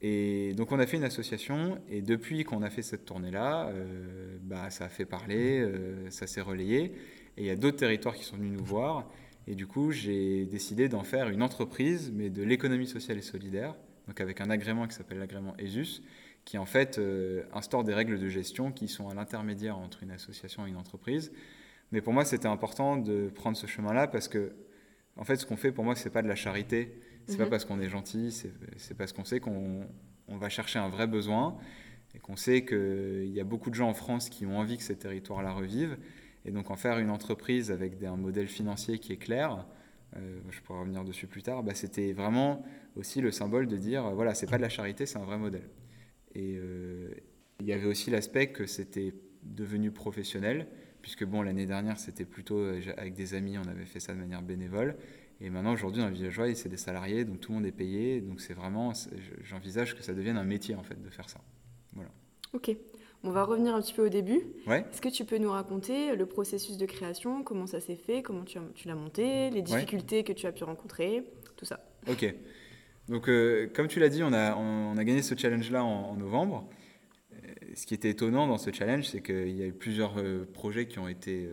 Et 0.06 0.52
donc 0.54 0.70
on 0.70 0.78
a 0.78 0.86
fait 0.86 0.98
une 0.98 1.04
association, 1.04 1.80
et 1.88 2.02
depuis 2.02 2.44
qu'on 2.44 2.60
a 2.60 2.68
fait 2.68 2.82
cette 2.82 3.06
tournée-là, 3.06 3.68
euh, 3.68 4.36
bah, 4.42 4.68
ça 4.68 4.84
a 4.84 4.88
fait 4.90 5.06
parler, 5.06 5.66
ça 6.10 6.26
s'est 6.26 6.42
relayé, 6.42 6.92
et 7.38 7.42
il 7.42 7.46
y 7.46 7.50
a 7.50 7.56
d'autres 7.56 7.78
territoires 7.78 8.14
qui 8.14 8.24
sont 8.24 8.36
venus 8.36 8.52
nous 8.58 8.64
voir, 8.64 9.10
et 9.46 9.54
du 9.54 9.66
coup 9.66 9.92
j'ai 9.92 10.44
décidé 10.44 10.90
d'en 10.90 11.04
faire 11.04 11.30
une 11.30 11.42
entreprise, 11.42 12.12
mais 12.14 12.28
de 12.28 12.42
l'économie 12.42 12.86
sociale 12.86 13.16
et 13.16 13.22
solidaire, 13.22 13.74
donc 14.06 14.20
avec 14.20 14.42
un 14.42 14.50
agrément 14.50 14.86
qui 14.86 14.94
s'appelle 14.94 15.20
l'agrément 15.20 15.54
ESUS, 15.58 16.02
qui 16.44 16.58
en 16.58 16.66
fait 16.66 16.98
euh, 16.98 17.44
instaure 17.54 17.84
des 17.84 17.94
règles 17.94 18.18
de 18.18 18.28
gestion 18.28 18.72
qui 18.72 18.88
sont 18.88 19.08
à 19.08 19.14
l'intermédiaire 19.14 19.78
entre 19.78 20.02
une 20.02 20.10
association 20.10 20.66
et 20.66 20.68
une 20.68 20.76
entreprise. 20.76 21.32
Mais 21.92 22.00
pour 22.00 22.12
moi, 22.12 22.24
c'était 22.24 22.48
important 22.48 22.96
de 22.96 23.30
prendre 23.34 23.56
ce 23.56 23.66
chemin-là 23.66 24.06
parce 24.06 24.28
que, 24.28 24.52
en 25.16 25.24
fait, 25.24 25.36
ce 25.36 25.46
qu'on 25.46 25.56
fait 25.56 25.72
pour 25.72 25.84
moi, 25.84 25.94
c'est 25.94 26.10
pas 26.10 26.22
de 26.22 26.28
la 26.28 26.34
charité. 26.34 26.92
C'est 27.26 27.38
pas 27.38 27.44
mhm. 27.44 27.50
parce 27.50 27.64
qu'on 27.64 27.80
est 27.80 27.88
gentil, 27.88 28.30
c'est 28.76 28.96
parce 28.96 29.12
qu'on 29.12 29.24
sait 29.24 29.40
qu'on 29.40 29.86
on 30.28 30.36
va 30.36 30.48
chercher 30.48 30.78
un 30.78 30.88
vrai 30.88 31.06
besoin 31.06 31.56
et 32.14 32.18
qu'on 32.18 32.36
sait 32.36 32.64
qu'il 32.64 33.30
y 33.30 33.40
a 33.40 33.44
beaucoup 33.44 33.70
de 33.70 33.74
gens 33.74 33.88
en 33.88 33.94
France 33.94 34.28
qui 34.28 34.46
ont 34.46 34.58
envie 34.58 34.76
que 34.76 34.82
ces 34.82 34.96
territoires-là 34.96 35.52
revivent. 35.52 35.96
Et 36.44 36.50
donc, 36.50 36.70
en 36.70 36.76
faire 36.76 36.98
une 36.98 37.10
entreprise 37.10 37.70
avec 37.70 38.02
un 38.02 38.16
modèle 38.16 38.48
financier 38.48 38.98
qui 38.98 39.12
est 39.12 39.16
clair, 39.16 39.66
euh, 40.16 40.40
je 40.50 40.60
pourrais 40.60 40.80
revenir 40.80 41.04
dessus 41.04 41.26
plus 41.26 41.42
tard, 41.42 41.62
bah, 41.62 41.74
c'était 41.74 42.12
vraiment 42.12 42.64
aussi 42.96 43.20
le 43.20 43.30
symbole 43.30 43.66
de 43.66 43.76
dire 43.76 44.10
voilà, 44.14 44.34
c'est 44.34 44.48
pas 44.48 44.58
de 44.58 44.62
la 44.62 44.68
charité, 44.68 45.06
c'est 45.06 45.18
un 45.18 45.24
vrai 45.24 45.38
modèle. 45.38 45.68
Et 46.34 46.56
euh, 46.56 47.10
il 47.60 47.66
y 47.66 47.72
avait 47.72 47.86
aussi 47.86 48.10
l'aspect 48.10 48.48
que 48.48 48.66
c'était 48.66 49.14
devenu 49.42 49.90
professionnel, 49.90 50.68
puisque 51.02 51.24
bon, 51.24 51.42
l'année 51.42 51.66
dernière, 51.66 51.98
c'était 51.98 52.24
plutôt 52.24 52.58
euh, 52.58 52.80
avec 52.96 53.14
des 53.14 53.34
amis, 53.34 53.58
on 53.58 53.68
avait 53.68 53.86
fait 53.86 54.00
ça 54.00 54.12
de 54.12 54.18
manière 54.18 54.42
bénévole. 54.42 54.96
Et 55.40 55.50
maintenant, 55.50 55.72
aujourd'hui, 55.72 56.00
dans 56.00 56.08
le 56.08 56.14
villageois, 56.14 56.54
c'est 56.54 56.68
des 56.68 56.76
salariés, 56.76 57.24
donc 57.24 57.40
tout 57.40 57.52
le 57.52 57.56
monde 57.56 57.66
est 57.66 57.72
payé. 57.72 58.20
Donc 58.20 58.40
c'est 58.40 58.54
vraiment, 58.54 58.92
j'envisage 59.42 59.96
que 59.96 60.02
ça 60.02 60.14
devienne 60.14 60.36
un 60.36 60.44
métier, 60.44 60.74
en 60.74 60.82
fait, 60.82 61.00
de 61.00 61.10
faire 61.10 61.28
ça. 61.28 61.40
Voilà. 61.92 62.10
Ok. 62.52 62.76
On 63.26 63.30
va 63.30 63.44
revenir 63.44 63.74
un 63.74 63.80
petit 63.80 63.94
peu 63.94 64.04
au 64.04 64.10
début. 64.10 64.42
Ouais. 64.66 64.84
Est-ce 64.92 65.00
que 65.00 65.08
tu 65.08 65.24
peux 65.24 65.38
nous 65.38 65.50
raconter 65.50 66.14
le 66.14 66.26
processus 66.26 66.76
de 66.76 66.84
création, 66.84 67.42
comment 67.42 67.66
ça 67.66 67.80
s'est 67.80 67.96
fait, 67.96 68.22
comment 68.22 68.44
tu, 68.44 68.58
tu 68.74 68.86
l'as 68.86 68.94
monté, 68.94 69.48
les 69.50 69.62
difficultés 69.62 70.24
que 70.24 70.32
tu 70.32 70.46
as 70.46 70.52
pu 70.52 70.62
rencontrer, 70.64 71.24
tout 71.56 71.64
ça? 71.64 71.80
Ok. 72.06 72.34
Donc, 73.08 73.28
euh, 73.28 73.68
comme 73.74 73.88
tu 73.88 73.98
l'as 73.98 74.10
dit, 74.10 74.22
on 74.22 74.32
a, 74.32 74.54
on, 74.56 74.96
a, 74.96 75.04
gagné 75.04 75.22
ce 75.22 75.34
challenge-là 75.34 75.82
en, 75.82 76.16
novembre. 76.16 76.68
Euh, 77.32 77.36
ce 77.74 77.86
qui 77.86 77.94
était 77.94 78.10
étonnant 78.10 78.46
dans 78.46 78.58
ce 78.58 78.70
challenge, 78.72 79.08
c'est 79.08 79.22
qu'il 79.22 79.56
y 79.56 79.62
a 79.62 79.66
eu 79.66 79.72
plusieurs 79.72 80.18
euh, 80.18 80.46
projets 80.52 80.86
qui 80.86 80.98
ont 80.98 81.08
été 81.08 81.48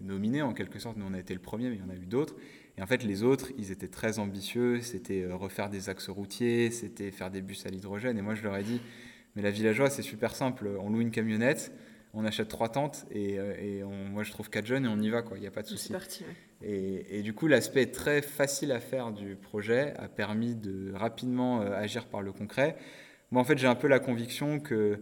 nominés 0.00 0.42
en 0.42 0.52
quelque 0.52 0.78
sorte. 0.78 0.98
Nous, 0.98 1.06
on 1.08 1.14
a 1.14 1.18
été 1.18 1.32
le 1.32 1.40
premier, 1.40 1.70
mais 1.70 1.76
il 1.76 1.80
y 1.80 1.84
en 1.84 1.90
a 1.90 1.96
eu 1.96 2.06
d'autres. 2.06 2.36
Et 2.78 2.82
en 2.82 2.86
fait, 2.86 3.02
les 3.02 3.24
autres, 3.24 3.50
ils 3.58 3.72
étaient 3.72 3.88
très 3.88 4.18
ambitieux. 4.18 4.80
C'était 4.80 5.26
refaire 5.30 5.68
des 5.68 5.88
axes 5.88 6.08
routiers, 6.08 6.70
c'était 6.70 7.10
faire 7.10 7.30
des 7.30 7.42
bus 7.42 7.66
à 7.66 7.70
l'hydrogène. 7.70 8.16
Et 8.16 8.22
moi, 8.22 8.34
je 8.34 8.42
leur 8.42 8.56
ai 8.56 8.62
dit, 8.62 8.80
mais 9.34 9.42
la 9.42 9.50
villageoise, 9.50 9.92
c'est 9.92 10.02
super 10.02 10.34
simple. 10.34 10.70
On 10.80 10.88
loue 10.88 11.00
une 11.00 11.10
camionnette, 11.10 11.72
on 12.14 12.24
achète 12.24 12.48
trois 12.48 12.68
tentes 12.68 13.04
et, 13.10 13.34
et 13.34 13.82
moi, 13.82 14.22
je 14.22 14.30
trouve 14.30 14.48
quatre 14.48 14.66
jeunes 14.66 14.84
et 14.84 14.88
on 14.88 15.00
y 15.00 15.10
va. 15.10 15.22
Il 15.34 15.40
n'y 15.40 15.46
a 15.46 15.50
pas 15.50 15.62
de 15.62 15.66
souci. 15.66 15.92
Parti. 15.92 16.24
Et, 16.62 17.22
du 17.22 17.34
coup, 17.34 17.46
l'aspect 17.46 17.86
très 17.86 18.22
facile 18.22 18.72
à 18.72 18.80
faire 18.80 19.12
du 19.12 19.36
projet 19.36 19.94
a 19.96 20.08
permis 20.08 20.54
de 20.54 20.92
rapidement 20.92 21.62
euh, 21.62 21.72
agir 21.72 22.06
par 22.06 22.22
le 22.22 22.32
concret. 22.32 22.76
Moi, 23.30 23.40
en 23.40 23.44
fait, 23.44 23.58
j'ai 23.58 23.66
un 23.66 23.74
peu 23.74 23.88
la 23.88 24.00
conviction 24.00 24.58
que 24.58 25.00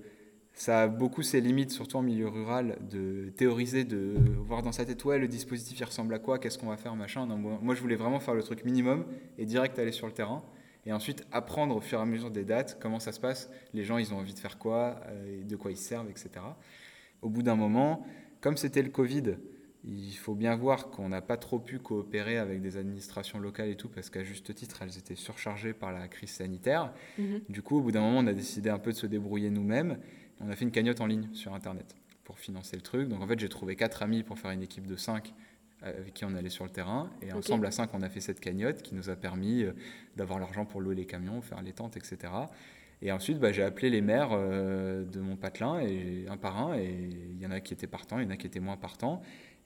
ça 0.56 0.82
a 0.82 0.88
beaucoup 0.88 1.22
ses 1.22 1.42
limites, 1.42 1.70
surtout 1.70 1.98
en 1.98 2.02
milieu 2.02 2.28
rural, 2.28 2.78
de 2.90 3.28
théoriser, 3.36 3.84
de 3.84 4.14
voir 4.40 4.62
dans 4.62 4.72
sa 4.72 4.86
tête, 4.86 5.04
ouais, 5.04 5.18
le 5.18 5.28
dispositif, 5.28 5.78
il 5.78 5.84
ressemble 5.84 6.14
à 6.14 6.18
quoi, 6.18 6.38
qu'est-ce 6.38 6.58
qu'on 6.58 6.68
va 6.68 6.78
faire, 6.78 6.96
machin. 6.96 7.26
moi, 7.26 7.74
je 7.74 7.80
voulais 7.82 7.94
vraiment 7.94 8.20
faire 8.20 8.34
le 8.34 8.42
truc 8.42 8.64
minimum 8.64 9.04
et 9.36 9.44
direct 9.44 9.78
aller 9.78 9.92
sur 9.92 10.06
le 10.06 10.14
terrain. 10.14 10.42
Et 10.86 10.94
ensuite, 10.94 11.26
apprendre 11.30 11.76
au 11.76 11.80
fur 11.80 11.98
et 11.98 12.02
à 12.02 12.06
mesure 12.06 12.30
des 12.30 12.44
dates, 12.44 12.78
comment 12.80 13.00
ça 13.00 13.12
se 13.12 13.20
passe, 13.20 13.50
les 13.74 13.84
gens, 13.84 13.98
ils 13.98 14.14
ont 14.14 14.16
envie 14.16 14.32
de 14.32 14.38
faire 14.38 14.56
quoi, 14.56 15.00
euh, 15.08 15.44
de 15.44 15.56
quoi 15.56 15.72
ils 15.72 15.76
servent, 15.76 16.08
etc. 16.08 16.30
Au 17.20 17.28
bout 17.28 17.42
d'un 17.42 17.56
moment, 17.56 18.06
comme 18.40 18.56
c'était 18.56 18.82
le 18.82 18.88
Covid, 18.88 19.34
il 19.84 20.14
faut 20.14 20.34
bien 20.34 20.56
voir 20.56 20.88
qu'on 20.88 21.10
n'a 21.10 21.20
pas 21.20 21.36
trop 21.36 21.58
pu 21.58 21.80
coopérer 21.80 22.38
avec 22.38 22.62
des 22.62 22.78
administrations 22.78 23.38
locales 23.38 23.68
et 23.68 23.76
tout, 23.76 23.88
parce 23.88 24.08
qu'à 24.08 24.24
juste 24.24 24.54
titre, 24.54 24.80
elles 24.80 24.96
étaient 24.96 25.16
surchargées 25.16 25.74
par 25.74 25.92
la 25.92 26.08
crise 26.08 26.30
sanitaire. 26.30 26.94
Mhm. 27.18 27.42
Du 27.50 27.60
coup, 27.60 27.76
au 27.76 27.80
bout 27.82 27.92
d'un 27.92 28.00
moment, 28.00 28.20
on 28.20 28.26
a 28.26 28.32
décidé 28.32 28.70
un 28.70 28.78
peu 28.78 28.92
de 28.92 28.96
se 28.96 29.06
débrouiller 29.06 29.50
nous-mêmes. 29.50 29.98
On 30.40 30.50
a 30.50 30.56
fait 30.56 30.64
une 30.64 30.70
cagnotte 30.70 31.00
en 31.00 31.06
ligne 31.06 31.28
sur 31.32 31.54
Internet 31.54 31.96
pour 32.24 32.38
financer 32.38 32.76
le 32.76 32.82
truc. 32.82 33.08
Donc 33.08 33.22
en 33.22 33.26
fait, 33.26 33.38
j'ai 33.38 33.48
trouvé 33.48 33.76
quatre 33.76 34.02
amis 34.02 34.22
pour 34.22 34.38
faire 34.38 34.50
une 34.50 34.62
équipe 34.62 34.86
de 34.86 34.96
cinq 34.96 35.32
euh, 35.82 35.98
avec 35.98 36.14
qui 36.14 36.24
on 36.24 36.34
allait 36.34 36.50
sur 36.50 36.64
le 36.64 36.70
terrain. 36.70 37.10
Et 37.22 37.32
ensemble, 37.32 37.66
à 37.66 37.70
cinq, 37.70 37.90
on 37.94 38.02
a 38.02 38.08
fait 38.08 38.20
cette 38.20 38.40
cagnotte 38.40 38.82
qui 38.82 38.94
nous 38.94 39.10
a 39.10 39.16
permis 39.16 39.62
euh, 39.62 39.72
d'avoir 40.16 40.38
l'argent 40.38 40.64
pour 40.64 40.80
louer 40.80 40.94
les 40.94 41.06
camions, 41.06 41.40
faire 41.40 41.62
les 41.62 41.72
tentes, 41.72 41.96
etc. 41.96 42.32
Et 43.02 43.12
ensuite, 43.12 43.38
bah, 43.38 43.52
j'ai 43.52 43.62
appelé 43.62 43.90
les 43.90 44.00
maires 44.00 44.30
de 44.30 45.20
mon 45.20 45.36
patelin, 45.36 45.80
et, 45.80 46.24
un 46.30 46.38
par 46.38 46.58
un, 46.58 46.78
et 46.78 47.10
il 47.30 47.38
y 47.38 47.46
en 47.46 47.50
a 47.50 47.60
qui 47.60 47.74
étaient 47.74 47.86
partants, 47.86 48.18
il 48.18 48.24
y 48.24 48.26
en 48.26 48.30
a 48.30 48.38
qui 48.38 48.46
étaient 48.46 48.58
moins 48.58 48.78
partants. 48.78 49.20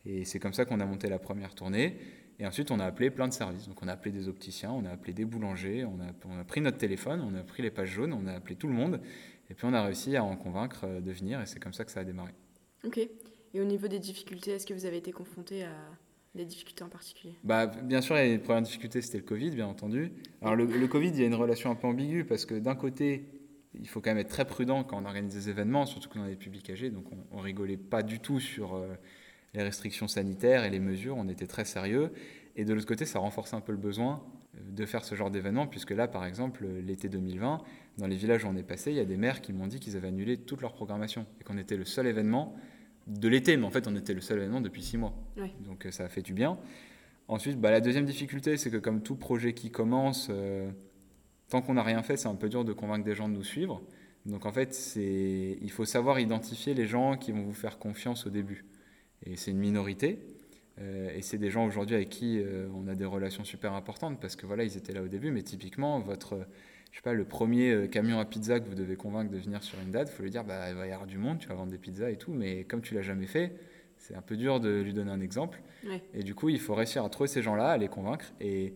Et 0.04 0.24
c'est 0.24 0.40
comme 0.40 0.52
ça 0.52 0.64
qu'on 0.64 0.80
a 0.80 0.84
monté 0.84 1.08
la 1.08 1.20
première 1.20 1.54
tournée. 1.54 1.96
Et 2.40 2.46
ensuite, 2.46 2.70
on 2.72 2.80
a 2.80 2.84
appelé 2.86 3.10
plein 3.10 3.28
de 3.28 3.32
services. 3.32 3.68
Donc, 3.68 3.80
on 3.82 3.88
a 3.88 3.92
appelé 3.92 4.10
des 4.10 4.26
opticiens, 4.26 4.72
on 4.72 4.84
a 4.84 4.90
appelé 4.90 5.12
des 5.12 5.24
boulangers, 5.24 5.84
on 5.84 6.00
a, 6.00 6.10
on 6.26 6.40
a 6.40 6.44
pris 6.44 6.60
notre 6.60 6.78
téléphone, 6.78 7.20
on 7.20 7.38
a 7.38 7.42
pris 7.42 7.62
les 7.62 7.70
pages 7.70 7.90
jaunes, 7.90 8.12
on 8.12 8.26
a 8.26 8.32
appelé 8.32 8.56
tout 8.56 8.66
le 8.66 8.74
monde. 8.74 9.00
Et 9.50 9.54
puis, 9.54 9.66
on 9.66 9.74
a 9.74 9.84
réussi 9.84 10.16
à 10.16 10.24
en 10.24 10.36
convaincre 10.36 10.86
de 10.86 11.12
venir, 11.12 11.40
et 11.40 11.46
c'est 11.46 11.60
comme 11.60 11.72
ça 11.72 11.84
que 11.84 11.90
ça 11.90 12.00
a 12.00 12.04
démarré. 12.04 12.32
Ok. 12.84 12.98
Et 13.52 13.60
au 13.60 13.64
niveau 13.64 13.88
des 13.88 13.98
difficultés, 13.98 14.52
est-ce 14.52 14.66
que 14.66 14.74
vous 14.74 14.86
avez 14.86 14.98
été 14.98 15.12
confronté 15.12 15.64
à 15.64 15.74
des 16.34 16.44
difficultés 16.44 16.84
en 16.84 16.88
particulier? 16.88 17.34
Bah, 17.42 17.66
Bien 17.66 18.00
sûr, 18.00 18.14
les 18.14 18.38
premières 18.38 18.62
difficultés, 18.62 19.02
c'était 19.02 19.18
le 19.18 19.24
Covid, 19.24 19.50
bien 19.50 19.66
entendu. 19.66 20.12
Alors, 20.40 20.54
le, 20.54 20.66
le, 20.66 20.86
Covid, 20.86 21.08
il 21.08 21.20
y 21.20 21.24
a 21.24 21.26
une 21.26 21.34
relation 21.34 21.70
un 21.70 21.74
peu 21.74 21.88
ambiguë 21.88 22.24
parce 22.24 22.46
que 22.46 22.54
d'un 22.54 22.76
côté, 22.76 23.24
il 23.74 23.88
faut 23.88 24.00
quand 24.00 24.10
même 24.10 24.18
être 24.18 24.30
très 24.30 24.46
prudent 24.46 24.84
quand 24.84 25.02
on 25.02 25.04
organise 25.04 25.34
des 25.34 25.50
événements, 25.50 25.86
surtout 25.86 26.08
quand 26.08 26.20
on 26.20 26.26
est 26.26 26.36
public 26.36 26.70
âgé. 26.70 26.90
Donc, 26.90 27.06
on, 27.32 27.38
ne 27.38 27.42
rigolait 27.42 27.76
pas 27.76 28.02
du 28.02 28.20
tout 28.20 28.38
sur 28.38 28.74
euh, 28.74 28.94
les 29.54 29.62
restrictions 29.62 30.08
sanitaires 30.08 30.64
et 30.64 30.70
les 30.70 30.80
mesures. 30.80 31.16
On 31.16 31.28
était 31.28 31.46
très 31.46 31.64
sérieux. 31.64 32.12
Et 32.56 32.64
de 32.64 32.74
l'autre 32.74 32.86
côté, 32.86 33.04
ça 33.04 33.18
renforce 33.18 33.54
un 33.54 33.60
peu 33.60 33.72
le 33.72 33.78
besoin 33.78 34.22
euh, 34.56 34.60
de 34.70 34.86
faire 34.86 35.04
ce 35.04 35.14
genre 35.14 35.30
d'événement, 35.30 35.66
puisque 35.66 35.90
là, 35.90 36.08
par 36.08 36.24
exemple, 36.24 36.66
l'été 36.66 37.08
2020, 37.08 37.62
dans 37.98 38.06
les 38.06 38.16
villages 38.16 38.44
où 38.44 38.48
on 38.48 38.56
est 38.56 38.62
passé, 38.62 38.90
il 38.90 38.96
y 38.96 39.00
a 39.00 39.04
des 39.04 39.16
maires 39.16 39.40
qui 39.40 39.52
m'ont 39.52 39.66
dit 39.66 39.80
qu'ils 39.80 39.96
avaient 39.96 40.08
annulé 40.08 40.36
toute 40.36 40.60
leur 40.60 40.72
programmation 40.72 41.26
et 41.40 41.44
qu'on 41.44 41.58
était 41.58 41.76
le 41.76 41.84
seul 41.84 42.06
événement 42.06 42.56
de 43.06 43.28
l'été, 43.28 43.56
mais 43.56 43.64
en 43.64 43.70
fait, 43.70 43.88
on 43.88 43.96
était 43.96 44.14
le 44.14 44.20
seul 44.20 44.38
événement 44.38 44.60
depuis 44.60 44.82
six 44.82 44.96
mois. 44.96 45.14
Donc 45.60 45.86
euh, 45.86 45.90
ça 45.90 46.04
a 46.04 46.08
fait 46.08 46.22
du 46.22 46.32
bien. 46.32 46.58
Ensuite, 47.28 47.60
bah, 47.60 47.70
la 47.70 47.80
deuxième 47.80 48.04
difficulté, 48.04 48.56
c'est 48.56 48.70
que 48.70 48.76
comme 48.76 49.02
tout 49.02 49.16
projet 49.16 49.52
qui 49.52 49.70
commence, 49.70 50.28
euh, 50.30 50.70
tant 51.48 51.62
qu'on 51.62 51.74
n'a 51.74 51.82
rien 51.82 52.02
fait, 52.02 52.16
c'est 52.16 52.28
un 52.28 52.34
peu 52.34 52.48
dur 52.48 52.64
de 52.64 52.72
convaincre 52.72 53.04
des 53.04 53.14
gens 53.14 53.28
de 53.28 53.34
nous 53.34 53.44
suivre. 53.44 53.82
Donc 54.26 54.46
en 54.46 54.52
fait, 54.52 54.96
il 54.96 55.70
faut 55.70 55.86
savoir 55.86 56.20
identifier 56.20 56.74
les 56.74 56.86
gens 56.86 57.16
qui 57.16 57.32
vont 57.32 57.42
vous 57.42 57.54
faire 57.54 57.78
confiance 57.78 58.26
au 58.26 58.30
début. 58.30 58.64
Et 59.24 59.36
c'est 59.36 59.50
une 59.50 59.58
minorité. 59.58 60.18
Euh, 60.78 61.10
et 61.14 61.22
c'est 61.22 61.38
des 61.38 61.50
gens 61.50 61.66
aujourd'hui 61.66 61.94
avec 61.94 62.08
qui 62.08 62.42
on 62.74 62.88
a 62.88 62.94
des 62.94 63.04
relations 63.04 63.44
super 63.44 63.74
importantes 63.74 64.20
parce 64.20 64.36
que 64.36 64.46
voilà, 64.46 64.64
ils 64.64 64.76
étaient 64.76 64.92
là 64.92 65.02
au 65.02 65.08
début, 65.08 65.30
mais 65.30 65.42
typiquement, 65.42 66.00
votre 66.00 66.46
je 66.90 66.96
sais 66.96 67.02
pas, 67.02 67.12
le 67.12 67.24
premier 67.24 67.70
euh, 67.70 67.86
camion 67.86 68.18
à 68.18 68.24
pizza 68.24 68.58
que 68.58 68.68
vous 68.68 68.74
devez 68.74 68.96
convaincre 68.96 69.30
de 69.30 69.38
venir 69.38 69.62
sur 69.62 69.78
une 69.80 69.90
date, 69.90 70.10
il 70.10 70.16
faut 70.16 70.22
lui 70.22 70.30
dire, 70.30 70.44
bah, 70.44 70.70
il 70.70 70.76
va 70.76 70.86
y 70.86 70.92
avoir 70.92 71.06
du 71.06 71.18
monde, 71.18 71.38
tu 71.38 71.48
vas 71.48 71.54
vendre 71.54 71.70
des 71.70 71.78
pizzas 71.78 72.10
et 72.10 72.16
tout, 72.16 72.32
mais 72.32 72.64
comme 72.64 72.80
tu 72.80 72.94
l'as 72.94 73.02
jamais 73.02 73.26
fait, 73.26 73.52
c'est 73.96 74.14
un 74.14 74.22
peu 74.22 74.36
dur 74.36 74.60
de 74.60 74.80
lui 74.80 74.92
donner 74.92 75.10
un 75.10 75.20
exemple. 75.20 75.60
Et 76.14 76.22
du 76.22 76.34
coup, 76.34 76.48
il 76.48 76.58
faut 76.58 76.74
réussir 76.74 77.04
à 77.04 77.08
trouver 77.08 77.28
ces 77.28 77.42
gens-là, 77.42 77.68
à 77.68 77.78
les 77.78 77.88
convaincre. 77.88 78.26
Et, 78.40 78.74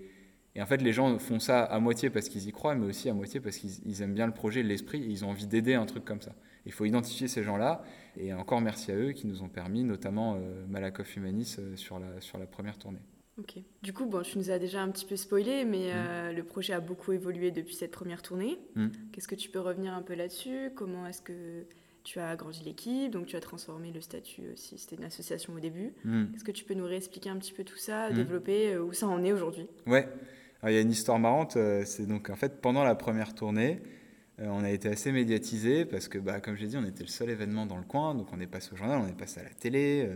et, 0.55 0.63
en 0.63 0.67
fait, 0.67 0.81
les 0.83 0.93
gens 0.93 1.19
font 1.19 1.41
ça 1.41 1.65
à 1.65 1.81
moitié 1.81 2.11
parce 2.11 2.29
qu'ils 2.29 2.49
y 2.49 2.53
croient, 2.53 2.75
mais 2.75 2.87
aussi 2.87 3.09
à 3.09 3.15
moitié 3.15 3.41
parce 3.41 3.57
qu'ils 3.57 4.03
aiment 4.03 4.15
bien 4.15 4.27
le 4.27 4.33
projet, 4.33 4.63
l'esprit, 4.63 5.03
et 5.03 5.07
ils 5.07 5.25
ont 5.25 5.31
envie 5.31 5.47
d'aider 5.47 5.75
un 5.75 5.87
truc 5.87 6.05
comme 6.05 6.21
ça. 6.21 6.33
Il 6.67 6.73
faut 6.73 6.85
identifier 6.85 7.29
ces 7.29 7.43
gens-là. 7.43 7.83
Et 8.17 8.33
encore 8.33 8.61
merci 8.61 8.93
à 8.93 8.97
eux 8.97 9.13
qui 9.13 9.27
nous 9.27 9.43
ont 9.43 9.49
permis, 9.49 9.85
notamment 9.85 10.37
euh, 10.37 10.65
Malakoff 10.69 11.17
Humanis, 11.17 11.57
euh, 11.59 11.77
sur, 11.77 11.99
la, 11.99 12.21
sur 12.21 12.39
la 12.39 12.47
première 12.47 12.79
tournée. 12.79 13.01
Ok. 13.37 13.57
Du 13.83 13.93
coup, 13.93 14.07
bon, 14.07 14.23
tu 14.23 14.39
nous 14.39 14.51
as 14.51 14.61
déjà 14.61 14.81
un 14.81 14.89
petit 14.91 15.07
peu 15.07 15.17
spoilé, 15.17 15.65
mais 15.65 15.89
mm. 15.89 15.93
euh, 15.93 16.33
le 16.33 16.45
projet 16.45 16.73
a 16.73 16.81
beaucoup 16.81 17.13
évolué 17.13 17.51
depuis 17.51 17.75
cette 17.75 17.91
première 17.91 18.23
tournée. 18.23 18.59
Mm. 18.77 18.89
Qu'est-ce 19.11 19.27
que 19.27 19.35
tu 19.35 19.51
peux 19.51 19.59
revenir 19.59 19.93
un 19.93 20.03
peu 20.03 20.15
là-dessus? 20.15 20.71
Comment 20.77 21.07
est-ce 21.07 21.21
que 21.21 21.67
tu 22.05 22.21
as 22.21 22.29
agrandi 22.29 22.63
l'équipe? 22.65 23.11
Donc, 23.11 23.27
tu 23.27 23.35
as 23.35 23.41
transformé 23.41 23.91
le 23.91 24.01
statut 24.01 24.53
aussi. 24.53 24.79
C'était 24.79 24.95
une 24.95 25.05
association 25.05 25.53
au 25.53 25.59
début. 25.59 25.95
Mm. 26.05 26.27
Est-ce 26.37 26.45
que 26.45 26.53
tu 26.53 26.65
peux 26.65 26.75
nous 26.75 26.87
réexpliquer 26.87 27.29
un 27.29 27.37
petit 27.39 27.53
peu 27.53 27.65
tout 27.65 27.77
ça, 27.77 28.13
développer 28.13 28.79
où 28.79 28.93
ça 28.93 29.09
en 29.09 29.25
est 29.25 29.33
aujourd'hui? 29.33 29.67
Ouais. 29.89 30.09
Il 30.71 30.75
y 30.75 30.79
a 30.79 30.81
une 30.81 30.91
histoire 30.91 31.19
marrante. 31.19 31.57
Euh, 31.57 31.83
c'est 31.85 32.07
donc 32.07 32.31
en 32.31 32.37
fait 32.37 32.61
pendant 32.61 32.85
la 32.85 32.95
première 32.95 33.35
tournée. 33.35 33.81
on 34.39 34.65
a 34.65 34.71
été 34.71 34.89
assez 34.89 35.13
médiatisé 35.13 35.85
parce 35.85 36.09
que, 36.09 36.19
bah, 36.19 36.41
comme 36.41 36.57
j'ai 36.57 36.67
dit, 36.67 36.77
on 36.77 36.85
était 36.85 37.05
le 37.05 37.09
seul 37.09 37.31
événement 37.31 37.67
dans 37.67 37.77
le 37.77 37.85
coin. 37.85 38.15
Donc, 38.15 38.29
on 38.33 38.41
est 38.41 38.47
passé 38.47 38.73
au 38.73 38.77
journal, 38.77 39.01
on 39.01 39.07
est 39.07 39.17
passé 39.17 39.41
à 39.41 39.45
la 39.45 39.51
télé. 39.51 40.09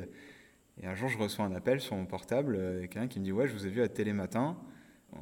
Et 0.83 0.87
un 0.87 0.95
jour, 0.95 1.09
je 1.09 1.19
reçois 1.19 1.45
un 1.45 1.55
appel 1.55 1.81
sur 1.81 1.97
mon 1.97 2.07
portable, 2.07 2.57
euh, 2.57 2.81
quelqu'un 2.83 3.09
qui 3.09 3.19
me 3.19 3.25
dit 3.25 3.33
Ouais, 3.33 3.49
je 3.49 3.53
vous 3.53 3.67
ai 3.67 3.71
vu 3.71 3.83
à 3.83 3.89
Télématin. 3.89 4.57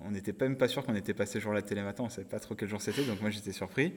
On 0.04 0.10
n'était 0.10 0.34
même 0.40 0.56
pas 0.56 0.68
sûr 0.68 0.84
qu'on 0.84 0.96
était 0.96 1.14
passé 1.14 1.40
jour 1.40 1.52
là 1.52 1.62
Télématin, 1.62 2.02
on 2.02 2.06
ne 2.06 2.10
savait 2.10 2.26
pas 2.26 2.40
trop 2.40 2.56
quel 2.56 2.68
jour 2.68 2.82
c'était, 2.82 3.04
donc 3.04 3.20
moi 3.20 3.30
j'étais 3.30 3.52
surpris. 3.52 3.94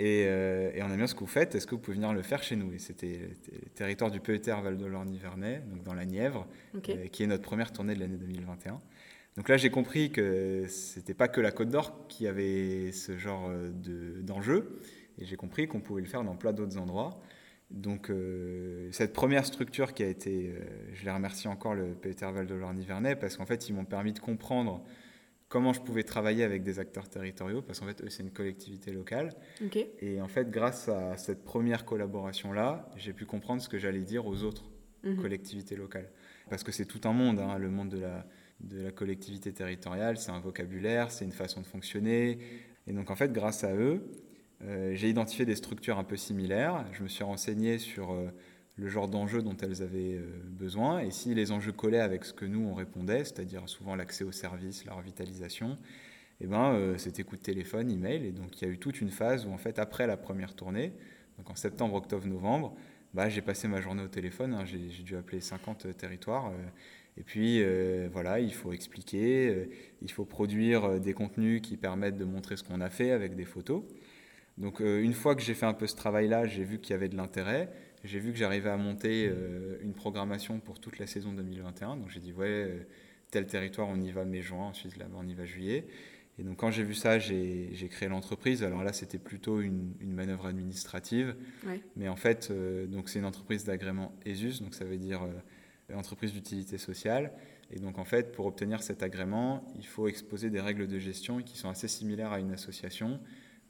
Euh, 0.00 0.72
et, 0.74 0.82
on 0.82 0.86
aime 0.86 0.96
bien 0.96 1.06
ce 1.06 1.14
que 1.14 1.20
vous 1.20 1.26
faites, 1.26 1.54
est-ce 1.54 1.66
que 1.66 1.76
vous 1.76 1.80
pouvez 1.80 1.94
venir 1.94 2.12
le 2.12 2.22
faire 2.22 2.42
chez 2.42 2.56
nous? 2.56 2.72
Et 2.72 2.78
c'était 2.78 3.20
le 3.52 3.70
territoire 3.70 4.10
du 4.10 4.18
PETR 4.18 4.60
Val 4.60 4.76
de 4.76 4.88
Nivernais, 5.04 5.62
donc 5.70 5.84
dans 5.84 5.94
la 5.94 6.04
Nièvre, 6.04 6.48
euh, 6.74 7.06
qui 7.06 7.22
est 7.22 7.26
notre 7.28 7.44
première 7.44 7.72
tournée 7.72 7.94
de 7.94 8.00
l'année 8.00 8.16
2021. 8.16 8.80
Donc 9.36 9.48
là, 9.48 9.56
j'ai 9.56 9.70
compris 9.70 10.10
que 10.10 10.66
c'était 10.68 11.14
pas 11.14 11.28
que 11.28 11.40
la 11.40 11.52
Côte 11.52 11.70
d'Or 11.70 12.06
qui 12.08 12.26
avait 12.26 12.92
ce 12.92 13.16
genre 13.16 13.50
d'enjeu, 14.22 14.78
et 15.18 15.24
j'ai 15.24 15.36
compris 15.36 15.66
qu'on 15.68 15.80
pouvait 15.80 16.02
le 16.02 16.08
faire 16.08 16.22
dans 16.22 16.36
plein 16.36 16.52
d'autres 16.52 16.78
endroits. 16.78 17.20
Donc 17.72 18.10
euh, 18.10 18.88
cette 18.92 19.14
première 19.14 19.46
structure 19.46 19.94
qui 19.94 20.02
a 20.02 20.06
été, 20.06 20.50
euh, 20.50 20.60
je 20.92 21.04
les 21.04 21.10
remercie 21.10 21.48
encore 21.48 21.74
le 21.74 21.94
Peter 21.94 22.30
Val 22.30 22.46
de 22.46 22.54
Nivernais 22.74 23.16
parce 23.16 23.36
qu'en 23.36 23.46
fait 23.46 23.68
ils 23.68 23.74
m'ont 23.74 23.86
permis 23.86 24.12
de 24.12 24.18
comprendre 24.18 24.84
comment 25.48 25.72
je 25.72 25.80
pouvais 25.80 26.02
travailler 26.02 26.44
avec 26.44 26.62
des 26.62 26.78
acteurs 26.78 27.08
territoriaux 27.08 27.62
parce 27.62 27.80
qu'en 27.80 27.86
fait 27.86 28.02
eux 28.02 28.10
c'est 28.10 28.22
une 28.22 28.30
collectivité 28.30 28.92
locale. 28.92 29.34
Et 30.00 30.20
en 30.20 30.28
fait 30.28 30.50
grâce 30.50 30.88
à 30.90 31.16
cette 31.16 31.44
première 31.44 31.86
collaboration 31.86 32.52
là, 32.52 32.90
j'ai 32.96 33.14
pu 33.14 33.24
comprendre 33.24 33.62
ce 33.62 33.70
que 33.70 33.78
j'allais 33.78 34.02
dire 34.02 34.26
aux 34.26 34.42
autres 34.42 34.70
mhm. 35.02 35.16
collectivités 35.22 35.76
locales 35.76 36.10
parce 36.50 36.64
que 36.64 36.72
c'est 36.72 36.84
tout 36.86 37.00
un 37.04 37.12
monde, 37.12 37.38
hein, 37.38 37.56
le 37.56 37.70
monde 37.70 37.88
de 37.88 38.00
la 38.00 38.26
de 38.62 38.80
la 38.80 38.90
collectivité 38.90 39.52
territoriale, 39.52 40.16
c'est 40.16 40.30
un 40.30 40.40
vocabulaire, 40.40 41.10
c'est 41.10 41.24
une 41.24 41.32
façon 41.32 41.60
de 41.60 41.66
fonctionner. 41.66 42.38
Et 42.86 42.92
donc 42.92 43.10
en 43.10 43.16
fait 43.16 43.32
grâce 43.32 43.64
à 43.64 43.74
eux, 43.74 44.02
euh, 44.64 44.92
j'ai 44.94 45.08
identifié 45.08 45.44
des 45.44 45.56
structures 45.56 45.98
un 45.98 46.04
peu 46.04 46.16
similaires. 46.16 46.84
Je 46.92 47.02
me 47.02 47.08
suis 47.08 47.24
renseigné 47.24 47.78
sur 47.78 48.12
euh, 48.12 48.28
le 48.76 48.88
genre 48.88 49.08
d'enjeux 49.08 49.42
dont 49.42 49.56
elles 49.56 49.82
avaient 49.82 50.14
euh, 50.14 50.26
besoin 50.44 51.00
et 51.00 51.10
si 51.10 51.34
les 51.34 51.52
enjeux 51.52 51.72
collaient 51.72 52.00
avec 52.00 52.24
ce 52.24 52.32
que 52.32 52.44
nous 52.44 52.60
on 52.60 52.74
répondait, 52.74 53.24
c'est-à-dire 53.24 53.68
souvent 53.68 53.96
l'accès 53.96 54.24
aux 54.24 54.32
services, 54.32 54.84
la 54.84 54.94
revitalisation, 54.94 55.76
eh 56.40 56.46
ben, 56.46 56.94
c'était 56.98 57.22
coup 57.22 57.36
de 57.36 57.42
téléphone, 57.42 57.90
email. 57.90 58.26
Et 58.26 58.32
donc 58.32 58.60
il 58.60 58.66
y 58.66 58.68
a 58.68 58.72
eu 58.72 58.78
toute 58.78 59.00
une 59.00 59.10
phase 59.10 59.46
où 59.46 59.50
en 59.50 59.58
fait 59.58 59.78
après 59.78 60.06
la 60.06 60.16
première 60.16 60.54
tournée, 60.54 60.92
donc 61.38 61.50
en 61.50 61.54
septembre, 61.54 61.94
octobre, 61.94 62.26
novembre, 62.26 62.74
bah, 63.14 63.28
j'ai 63.28 63.42
passé 63.42 63.68
ma 63.68 63.80
journée 63.80 64.02
au 64.02 64.08
téléphone, 64.08 64.54
hein. 64.54 64.64
j'ai 64.64 65.02
dû 65.04 65.16
appeler 65.16 65.40
50 65.40 65.96
territoires. 65.96 66.50
Et 67.16 67.22
puis 67.22 67.62
voilà, 68.10 68.40
il 68.40 68.54
faut 68.54 68.72
expliquer, 68.72 69.68
il 70.00 70.10
faut 70.10 70.24
produire 70.24 70.98
des 70.98 71.12
contenus 71.12 71.60
qui 71.60 71.76
permettent 71.76 72.16
de 72.16 72.24
montrer 72.24 72.56
ce 72.56 72.64
qu'on 72.64 72.80
a 72.80 72.88
fait 72.90 73.10
avec 73.10 73.36
des 73.36 73.44
photos. 73.44 73.82
Donc 74.58 74.80
euh, 74.80 75.02
une 75.02 75.14
fois 75.14 75.34
que 75.34 75.42
j'ai 75.42 75.54
fait 75.54 75.66
un 75.66 75.74
peu 75.74 75.86
ce 75.86 75.96
travail-là, 75.96 76.46
j'ai 76.46 76.64
vu 76.64 76.78
qu'il 76.78 76.92
y 76.92 76.94
avait 76.94 77.08
de 77.08 77.16
l'intérêt. 77.16 77.70
J'ai 78.04 78.18
vu 78.18 78.32
que 78.32 78.38
j'arrivais 78.38 78.70
à 78.70 78.76
monter 78.76 79.28
euh, 79.28 79.78
une 79.82 79.94
programmation 79.94 80.58
pour 80.60 80.80
toute 80.80 80.98
la 80.98 81.06
saison 81.06 81.32
2021. 81.32 81.96
Donc 81.96 82.10
j'ai 82.10 82.20
dit, 82.20 82.32
ouais, 82.32 82.48
euh, 82.48 82.78
tel 83.30 83.46
territoire, 83.46 83.88
on 83.88 84.00
y 84.00 84.10
va 84.10 84.24
mai-juin, 84.24 84.66
ensuite 84.66 84.96
là 84.96 85.06
on 85.14 85.26
y 85.26 85.34
va 85.34 85.44
juillet. 85.44 85.86
Et 86.38 86.42
donc 86.42 86.58
quand 86.58 86.70
j'ai 86.70 86.82
vu 86.82 86.94
ça, 86.94 87.18
j'ai 87.18 87.88
créé 87.90 88.08
l'entreprise. 88.08 88.62
Alors 88.62 88.82
là, 88.82 88.92
c'était 88.92 89.18
plutôt 89.18 89.60
une, 89.60 89.94
une, 90.00 90.12
manœuvre 90.12 90.46
administrative. 90.46 91.36
Mais 91.94 92.08
en 92.08 92.16
fait, 92.16 92.50
donc 92.88 93.10
c'est 93.10 93.18
une 93.18 93.26
entreprise 93.26 93.64
d'agrément 93.64 94.14
ESUS, 94.24 94.62
donc 94.62 94.74
ça 94.74 94.86
veut 94.86 94.96
dire 94.96 95.20
entreprise 95.94 96.32
d'utilité 96.32 96.78
sociale. 96.78 97.32
Et 97.70 97.78
donc 97.78 97.98
en 97.98 98.04
fait, 98.04 98.32
pour 98.32 98.46
obtenir 98.46 98.82
cet 98.82 99.02
agrément, 99.02 99.64
il 99.76 99.86
faut 99.86 100.08
exposer 100.08 100.50
des 100.50 100.60
règles 100.60 100.86
de 100.86 100.98
gestion 100.98 101.42
qui 101.42 101.56
sont 101.56 101.68
assez 101.68 101.88
similaires 101.88 102.32
à 102.32 102.40
une 102.40 102.52
association. 102.52 103.20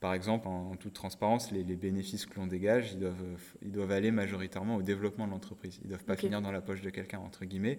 Par 0.00 0.14
exemple, 0.14 0.48
en, 0.48 0.74
toute 0.74 0.94
transparence, 0.94 1.52
les, 1.52 1.62
bénéfices 1.62 2.26
que 2.26 2.34
l'on 2.40 2.48
dégage, 2.48 2.92
ils 2.92 2.98
doivent, 2.98 3.54
ils 3.62 3.70
doivent 3.70 3.92
aller 3.92 4.10
majoritairement 4.10 4.74
au 4.74 4.82
développement 4.82 5.26
de 5.26 5.30
l'entreprise. 5.30 5.78
Ils 5.80 5.84
ne 5.84 5.90
doivent 5.90 6.04
pas 6.04 6.16
finir 6.16 6.42
dans 6.42 6.50
la 6.50 6.60
poche 6.60 6.80
de 6.80 6.90
quelqu'un, 6.90 7.20
entre 7.20 7.44
guillemets. 7.44 7.78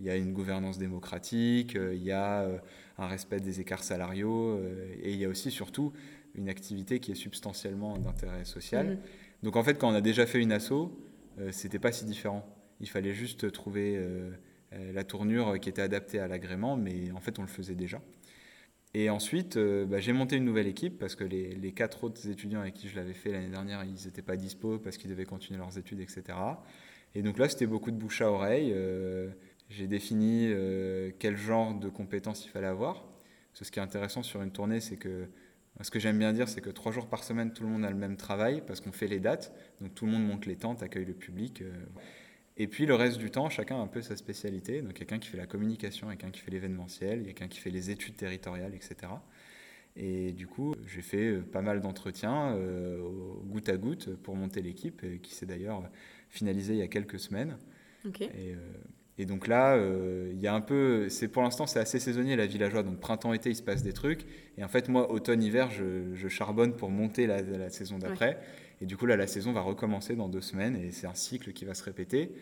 Il 0.00 0.06
y 0.06 0.10
a 0.10 0.16
une 0.16 0.32
gouvernance 0.32 0.78
démocratique, 0.78 1.76
euh, 1.76 1.94
il 1.94 2.02
y 2.02 2.10
a 2.10 2.40
euh, 2.40 2.58
un 2.98 3.06
respect 3.06 3.38
des 3.38 3.60
écarts 3.60 3.84
salariaux, 3.84 4.58
euh, 4.58 4.96
et 5.00 5.12
il 5.12 5.18
y 5.18 5.24
a 5.24 5.28
aussi 5.28 5.52
surtout 5.52 5.92
une 6.34 6.48
activité 6.48 6.98
qui 6.98 7.12
est 7.12 7.16
substantiellement 7.16 7.96
d'intérêt 7.98 8.44
social. 8.44 8.86
Mhm. 8.88 8.98
Donc 9.44 9.56
en 9.56 9.62
fait, 9.62 9.78
quand 9.78 9.90
on 9.90 9.94
a 9.94 10.00
déjà 10.00 10.26
fait 10.26 10.40
une 10.40 10.52
asso, 10.52 10.90
c'était 11.52 11.78
pas 11.78 11.92
si 11.92 12.04
différent. 12.04 12.44
Il 12.80 12.88
fallait 12.88 13.12
juste 13.12 13.52
trouver 13.52 14.00
la 14.72 15.04
tournure 15.04 15.60
qui 15.60 15.68
était 15.68 15.82
adaptée 15.82 16.18
à 16.18 16.28
l'agrément, 16.28 16.76
mais 16.76 17.10
en 17.12 17.20
fait, 17.20 17.38
on 17.38 17.42
le 17.42 17.48
faisait 17.48 17.74
déjà. 17.74 18.00
Et 18.92 19.08
ensuite, 19.08 19.56
euh, 19.56 19.86
bah, 19.86 20.00
j'ai 20.00 20.12
monté 20.12 20.36
une 20.36 20.44
nouvelle 20.44 20.66
équipe 20.66 20.98
parce 20.98 21.14
que 21.14 21.22
les, 21.22 21.72
quatre 21.72 22.02
autres 22.04 22.28
étudiants 22.28 22.60
avec 22.60 22.74
qui 22.74 22.88
je 22.88 22.96
l'avais 22.96 23.12
fait 23.12 23.30
l'année 23.30 23.48
dernière, 23.48 23.84
ils 23.84 24.06
n'étaient 24.06 24.22
pas 24.22 24.36
dispo 24.36 24.78
parce 24.78 24.96
qu'ils 24.96 25.10
devaient 25.10 25.24
continuer 25.24 25.58
leurs 25.60 25.78
études, 25.78 26.00
etc. 26.00 26.36
Et 27.14 27.22
donc 27.22 27.38
là, 27.38 27.48
c'était 27.48 27.66
beaucoup 27.66 27.92
de 27.92 27.96
bouche 27.96 28.20
à 28.20 28.30
oreille. 28.30 28.72
Euh, 28.74 29.28
j'ai 29.68 29.86
défini 29.86 30.46
euh, 30.48 31.12
quel 31.20 31.36
genre 31.36 31.74
de 31.74 31.88
compétences 31.88 32.44
il 32.44 32.48
fallait 32.48 32.66
avoir. 32.66 33.04
ce 33.52 33.70
qui 33.70 33.78
est 33.78 33.82
intéressant 33.82 34.24
sur 34.24 34.42
une 34.42 34.50
tournée, 34.50 34.80
c'est 34.80 34.96
que 34.96 35.28
ce 35.82 35.90
que 35.90 36.00
j'aime 36.00 36.18
bien 36.18 36.32
dire, 36.32 36.48
c'est 36.48 36.60
que 36.60 36.70
trois 36.70 36.90
jours 36.90 37.06
par 37.06 37.22
semaine, 37.22 37.52
tout 37.52 37.62
le 37.62 37.68
monde 37.68 37.84
a 37.84 37.90
le 37.90 37.96
même 37.96 38.16
travail 38.16 38.62
parce 38.66 38.80
qu'on 38.80 38.92
fait 38.92 39.06
les 39.06 39.20
dates. 39.20 39.54
Donc 39.80 39.94
tout 39.94 40.04
le 40.04 40.12
monde 40.12 40.26
monte 40.26 40.46
les 40.46 40.56
tentes, 40.56 40.82
accueille 40.82 41.04
le 41.04 41.14
public. 41.14 41.62
Et 42.60 42.66
puis 42.66 42.84
le 42.84 42.94
reste 42.94 43.16
du 43.16 43.30
temps, 43.30 43.48
chacun 43.48 43.76
a 43.76 43.78
un 43.78 43.86
peu 43.86 44.02
sa 44.02 44.16
spécialité. 44.16 44.82
Donc 44.82 44.92
quelqu'un 44.92 45.18
qui 45.18 45.28
fait 45.28 45.38
la 45.38 45.46
communication, 45.46 46.08
quelqu'un 46.08 46.30
qui 46.30 46.40
fait 46.40 46.50
l'événementiel, 46.50 47.24
quelqu'un 47.24 47.48
qui 47.48 47.58
fait 47.58 47.70
les 47.70 47.90
études 47.90 48.16
territoriales, 48.16 48.74
etc. 48.74 49.12
Et 49.96 50.32
du 50.32 50.46
coup, 50.46 50.74
j'ai 50.86 51.00
fait 51.00 51.38
pas 51.38 51.62
mal 51.62 51.80
d'entretiens 51.80 52.54
au 52.54 53.42
goutte 53.46 53.70
à 53.70 53.78
goutte 53.78 54.14
pour 54.16 54.36
monter 54.36 54.60
l'équipe, 54.60 55.02
qui 55.22 55.34
s'est 55.34 55.46
d'ailleurs 55.46 55.82
finalisée 56.28 56.74
il 56.74 56.80
y 56.80 56.82
a 56.82 56.88
quelques 56.88 57.18
semaines. 57.18 57.56
Et, 58.20 58.54
et, 59.16 59.24
donc 59.24 59.46
là, 59.46 59.78
il 60.30 60.38
y 60.38 60.46
a 60.46 60.54
un 60.54 60.60
peu, 60.60 61.08
c'est 61.08 61.28
pour 61.28 61.42
l'instant 61.42 61.66
c'est 61.66 61.80
assez 61.80 61.98
saisonnier 61.98 62.36
la 62.36 62.46
villageoise. 62.46 62.84
Donc 62.84 63.00
printemps-été, 63.00 63.48
il 63.48 63.56
se 63.56 63.62
passe 63.62 63.82
des 63.82 63.94
trucs. 63.94 64.26
Et 64.58 64.64
en 64.64 64.68
fait, 64.68 64.90
moi, 64.90 65.10
automne-hiver, 65.10 65.70
je, 65.70 66.28
charbonne 66.28 66.76
pour 66.76 66.90
monter 66.90 67.26
la, 67.26 67.40
la 67.40 67.70
saison 67.70 67.96
d'après. 67.96 68.38
Et 68.80 68.86
du 68.86 68.96
coup, 68.96 69.06
là, 69.06 69.16
la 69.16 69.26
saison 69.26 69.52
va 69.52 69.60
recommencer 69.60 70.16
dans 70.16 70.28
deux 70.28 70.40
semaines 70.40 70.76
et 70.76 70.90
c'est 70.90 71.06
un 71.06 71.14
cycle 71.14 71.52
qui 71.52 71.64
va 71.64 71.74
se 71.74 71.82
répéter. 71.82 72.32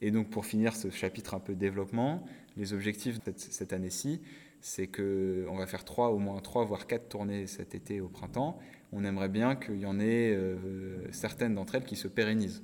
Et 0.00 0.10
donc, 0.10 0.30
pour 0.30 0.44
finir 0.44 0.74
ce 0.74 0.90
chapitre 0.90 1.34
un 1.34 1.40
peu 1.40 1.54
développement, 1.54 2.24
les 2.56 2.72
objectifs 2.72 3.22
de 3.22 3.32
cette 3.36 3.72
année-ci, 3.72 4.20
c'est 4.60 4.86
qu'on 4.86 5.56
va 5.56 5.66
faire 5.66 5.84
trois, 5.84 6.10
au 6.10 6.18
moins 6.18 6.40
trois, 6.40 6.64
voire 6.64 6.86
quatre 6.86 7.08
tournées 7.08 7.46
cet 7.46 7.74
été 7.74 8.00
au 8.00 8.08
printemps. 8.08 8.58
On 8.92 9.04
aimerait 9.04 9.28
bien 9.28 9.56
qu'il 9.56 9.78
y 9.78 9.86
en 9.86 9.98
ait 9.98 10.34
euh, 10.34 11.10
certaines 11.12 11.54
d'entre 11.54 11.76
elles 11.76 11.84
qui 11.84 11.96
se 11.96 12.08
pérennisent. 12.08 12.62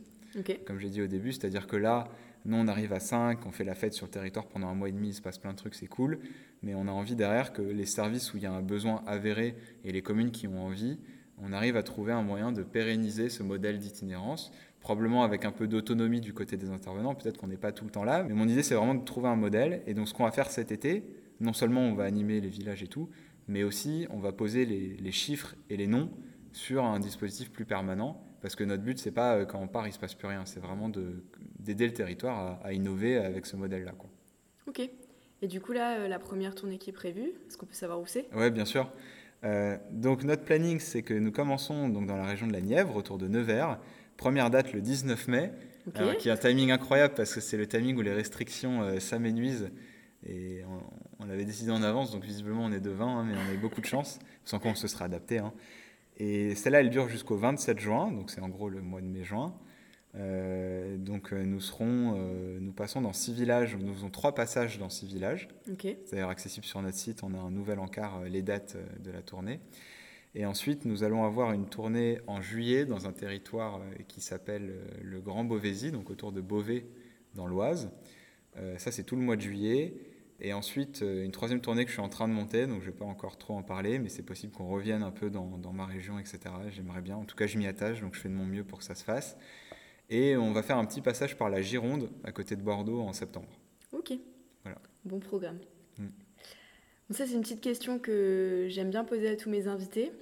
Comme 0.66 0.78
j'ai 0.78 0.90
dit 0.90 1.00
au 1.00 1.06
début, 1.06 1.32
c'est-à-dire 1.32 1.66
que 1.66 1.76
là, 1.76 2.08
nous, 2.44 2.56
on 2.56 2.68
arrive 2.68 2.92
à 2.92 3.00
5, 3.00 3.44
on 3.46 3.50
fait 3.50 3.64
la 3.64 3.74
fête 3.74 3.94
sur 3.94 4.06
le 4.06 4.10
territoire 4.10 4.46
pendant 4.46 4.68
un 4.68 4.74
mois 4.74 4.88
et 4.88 4.92
demi, 4.92 5.08
il 5.08 5.14
se 5.14 5.22
passe 5.22 5.38
plein 5.38 5.52
de 5.52 5.56
trucs, 5.56 5.74
c'est 5.74 5.86
cool. 5.86 6.18
Mais 6.62 6.74
on 6.74 6.86
a 6.86 6.90
envie 6.90 7.16
derrière 7.16 7.52
que 7.52 7.62
les 7.62 7.86
services 7.86 8.32
où 8.32 8.36
il 8.36 8.42
y 8.42 8.46
a 8.46 8.52
un 8.52 8.62
besoin 8.62 9.02
avéré 9.06 9.56
et 9.84 9.92
les 9.92 10.02
communes 10.02 10.30
qui 10.30 10.46
ont 10.46 10.64
envie 10.64 10.98
on 11.42 11.52
arrive 11.52 11.76
à 11.76 11.82
trouver 11.82 12.12
un 12.12 12.22
moyen 12.22 12.52
de 12.52 12.62
pérenniser 12.62 13.28
ce 13.28 13.42
modèle 13.42 13.78
d'itinérance, 13.78 14.52
probablement 14.80 15.24
avec 15.24 15.44
un 15.44 15.52
peu 15.52 15.66
d'autonomie 15.66 16.20
du 16.20 16.32
côté 16.32 16.56
des 16.56 16.70
intervenants, 16.70 17.14
peut-être 17.14 17.38
qu'on 17.38 17.48
n'est 17.48 17.56
pas 17.56 17.72
tout 17.72 17.84
le 17.84 17.90
temps 17.90 18.04
là, 18.04 18.22
mais 18.22 18.34
mon 18.34 18.48
idée 18.48 18.62
c'est 18.62 18.74
vraiment 18.74 18.94
de 18.94 19.04
trouver 19.04 19.28
un 19.28 19.36
modèle, 19.36 19.82
et 19.86 19.94
donc 19.94 20.08
ce 20.08 20.14
qu'on 20.14 20.24
va 20.24 20.30
faire 20.30 20.50
cet 20.50 20.72
été, 20.72 21.04
non 21.40 21.52
seulement 21.52 21.82
on 21.82 21.94
va 21.94 22.04
animer 22.04 22.40
les 22.40 22.48
villages 22.48 22.82
et 22.82 22.86
tout, 22.86 23.08
mais 23.48 23.62
aussi 23.62 24.06
on 24.10 24.18
va 24.18 24.32
poser 24.32 24.64
les, 24.66 25.12
chiffres 25.12 25.54
et 25.70 25.76
les 25.76 25.86
noms 25.86 26.10
sur 26.52 26.84
un 26.84 27.00
dispositif 27.00 27.50
plus 27.50 27.64
permanent, 27.64 28.22
parce 28.40 28.54
que 28.54 28.64
notre 28.64 28.82
but 28.82 28.98
c'est 28.98 29.10
pas 29.10 29.36
euh, 29.36 29.44
quand 29.44 29.60
on 29.60 29.68
part 29.68 29.86
il 29.86 29.92
se 29.92 29.98
passe 29.98 30.14
plus 30.14 30.28
rien, 30.28 30.44
c'est 30.44 30.60
vraiment 30.60 30.90
d'aider 31.58 31.86
le 31.86 31.92
territoire 31.92 32.60
à, 32.62 32.72
innover 32.72 33.16
avec 33.16 33.46
ce 33.46 33.56
modèle-là. 33.56 33.94
Ok. 34.66 34.80
Et 35.40 35.46
du 35.46 35.60
coup 35.60 35.72
là, 35.72 35.98
euh, 35.98 36.08
la 36.08 36.18
première 36.18 36.54
tournée 36.54 36.78
qui 36.78 36.90
est 36.90 36.92
prévue, 36.92 37.32
est-ce 37.46 37.56
qu'on 37.56 37.66
peut 37.66 37.74
savoir 37.74 38.00
où 38.00 38.06
c'est? 38.06 38.28
Ouais, 38.34 38.50
bien 38.50 38.64
sûr. 38.64 38.90
Euh, 39.44 39.76
donc 39.90 40.24
notre 40.24 40.44
planning, 40.44 40.80
c'est 40.80 41.02
que 41.02 41.14
nous 41.14 41.30
commençons 41.30 41.88
donc 41.88 42.06
dans 42.06 42.16
la 42.16 42.26
région 42.26 42.46
de 42.46 42.52
la 42.52 42.60
Nièvre, 42.60 42.96
autour 42.96 43.18
de 43.18 43.28
Nevers. 43.28 43.78
Première 44.16 44.50
date 44.50 44.72
le 44.72 44.80
19 44.80 45.28
mai, 45.28 45.52
qui 46.18 46.28
est 46.28 46.32
un 46.32 46.36
timing 46.36 46.70
incroyable 46.72 47.14
parce 47.14 47.34
que 47.34 47.40
c'est 47.40 47.56
le 47.56 47.66
timing 47.66 47.96
où 47.96 48.02
les 48.02 48.12
restrictions 48.12 48.82
euh, 48.82 48.98
s'amenuisent. 48.98 49.70
Et 50.26 50.62
on, 51.20 51.24
l'avait 51.26 51.44
décidé 51.44 51.70
en 51.70 51.82
avance, 51.82 52.10
donc 52.10 52.24
visiblement 52.24 52.64
on 52.64 52.72
est 52.72 52.80
de 52.80 52.90
20, 52.90 53.06
hein, 53.06 53.24
mais 53.24 53.34
on 53.34 53.50
a 53.50 53.54
eu 53.54 53.58
beaucoup 53.58 53.80
de 53.80 53.86
chance, 53.86 54.18
sans 54.44 54.58
qu'on 54.58 54.74
se 54.74 54.88
sera 54.88 55.04
adapté. 55.04 55.38
Hein. 55.38 55.52
Et 56.16 56.56
celle-là, 56.56 56.80
elle 56.80 56.90
dure 56.90 57.08
jusqu'au 57.08 57.36
27 57.36 57.78
juin, 57.78 58.10
donc 58.10 58.30
c'est 58.30 58.40
en 58.40 58.48
gros 58.48 58.68
le 58.68 58.80
mois 58.80 59.00
de 59.00 59.06
mai-juin. 59.06 59.54
Euh, 60.18 60.96
donc 60.96 61.32
euh, 61.32 61.44
nous 61.44 61.60
serons, 61.60 62.14
euh, 62.16 62.58
nous 62.60 62.72
passons 62.72 63.00
dans 63.00 63.12
six 63.12 63.32
villages, 63.32 63.76
nous 63.76 63.94
faisons 63.94 64.10
trois 64.10 64.34
passages 64.34 64.78
dans 64.78 64.90
six 64.90 65.06
villages. 65.06 65.48
C'est 66.04 66.12
d'ailleurs 66.12 66.30
accessible 66.30 66.66
sur 66.66 66.82
notre 66.82 66.96
site, 66.96 67.22
on 67.22 67.34
a 67.34 67.38
un 67.38 67.50
nouvel 67.50 67.78
encart, 67.78 68.22
les 68.24 68.42
dates 68.42 68.76
de 69.00 69.10
la 69.10 69.22
tournée. 69.22 69.60
Et 70.34 70.44
ensuite, 70.44 70.84
nous 70.84 71.04
allons 71.04 71.24
avoir 71.24 71.52
une 71.52 71.66
tournée 71.66 72.18
en 72.26 72.40
juillet 72.40 72.84
dans 72.84 73.06
un 73.06 73.12
territoire 73.12 73.80
qui 74.08 74.20
s'appelle 74.20 74.74
le 75.02 75.20
Grand 75.20 75.44
Beauvaisis, 75.44 75.90
donc 75.90 76.10
autour 76.10 76.32
de 76.32 76.40
Beauvais 76.40 76.86
dans 77.34 77.46
l'Oise. 77.46 77.90
ça, 78.76 78.92
c'est 78.92 79.04
tout 79.04 79.16
le 79.16 79.22
mois 79.22 79.36
de 79.36 79.40
juillet. 79.40 79.94
Et 80.40 80.52
ensuite, 80.52 81.00
une 81.00 81.32
troisième 81.32 81.60
tournée 81.60 81.84
que 81.84 81.88
je 81.88 81.94
suis 81.94 82.02
en 82.02 82.10
train 82.10 82.28
de 82.28 82.34
monter, 82.34 82.66
donc 82.66 82.82
je 82.82 82.86
ne 82.86 82.92
vais 82.92 82.98
pas 82.98 83.06
encore 83.06 83.38
trop 83.38 83.56
en 83.56 83.62
parler, 83.62 83.98
mais 83.98 84.10
c'est 84.10 84.22
possible 84.22 84.52
qu'on 84.52 84.68
revienne 84.68 85.02
un 85.02 85.10
peu 85.10 85.30
dans, 85.30 85.58
dans 85.58 85.72
ma 85.72 85.86
région, 85.86 86.18
etc. 86.18 86.40
J'aimerais 86.70 87.00
bien. 87.00 87.16
En 87.16 87.24
tout 87.24 87.34
cas, 87.34 87.46
je 87.46 87.58
m'y 87.58 87.66
attache, 87.66 88.00
donc 88.02 88.14
je 88.14 88.20
fais 88.20 88.28
de 88.28 88.34
mon 88.34 88.46
mieux 88.46 88.64
pour 88.64 88.78
que 88.78 88.84
ça 88.84 88.94
se 88.94 89.02
fasse. 89.02 89.36
Et 90.10 90.36
on 90.36 90.52
va 90.52 90.62
faire 90.62 90.78
un 90.78 90.86
petit 90.86 91.02
passage 91.02 91.36
par 91.36 91.50
la 91.50 91.60
Gironde, 91.60 92.08
à 92.24 92.32
côté 92.32 92.56
de 92.56 92.62
Bordeaux, 92.62 93.00
en 93.00 93.12
septembre. 93.12 93.48
Ok. 93.92 94.12
Voilà. 94.62 94.78
Bon 95.04 95.20
programme. 95.20 95.58
Mm. 95.98 96.06
ça, 97.10 97.26
c'est 97.26 97.34
une 97.34 97.42
petite 97.42 97.60
question 97.60 97.98
que 97.98 98.66
j'aime 98.68 98.90
bien 98.90 99.04
poser 99.04 99.28
à 99.28 99.36
tous 99.36 99.50
mes 99.50 99.68
invités. 99.68 100.12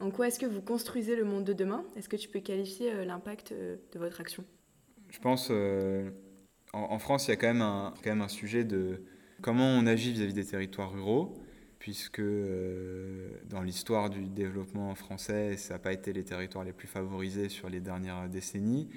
En 0.00 0.10
quoi 0.10 0.28
est-ce 0.28 0.38
que 0.38 0.46
vous 0.46 0.60
construisez 0.60 1.16
le 1.16 1.24
monde 1.24 1.44
de 1.44 1.52
demain? 1.52 1.84
Est-ce 1.96 2.08
que 2.08 2.16
tu 2.16 2.28
peux 2.28 2.40
qualifier 2.40 2.92
euh, 2.92 3.04
l'impact 3.04 3.52
euh, 3.52 3.76
de 3.92 3.98
votre 3.98 4.20
action? 4.20 4.44
Je 5.10 5.18
pense, 5.18 5.48
euh, 5.50 6.10
en, 6.72 6.98
France, 6.98 7.28
il 7.28 7.30
y 7.30 7.32
a 7.32 7.36
quand 7.36 7.46
même, 7.46 7.62
un, 7.62 7.94
quand 8.02 8.10
même 8.10 8.22
un 8.22 8.28
sujet 8.28 8.64
de 8.64 9.02
comment 9.40 9.66
on 9.66 9.86
agit 9.86 10.12
vis-à-vis 10.12 10.34
des 10.34 10.44
territoires 10.44 10.92
ruraux, 10.92 11.34
puisque 11.78 12.22
dans 13.48 13.62
l'histoire 13.62 14.10
du 14.10 14.28
développement 14.28 14.94
français, 14.94 15.56
ça 15.56 15.74
n'a 15.74 15.78
pas 15.78 15.92
été 15.92 16.12
les 16.12 16.24
territoires 16.24 16.64
les 16.64 16.72
plus 16.72 16.88
favorisés 16.88 17.48
sur 17.48 17.70
les 17.70 17.80
dernières 17.80 18.28
décennies. 18.28 18.88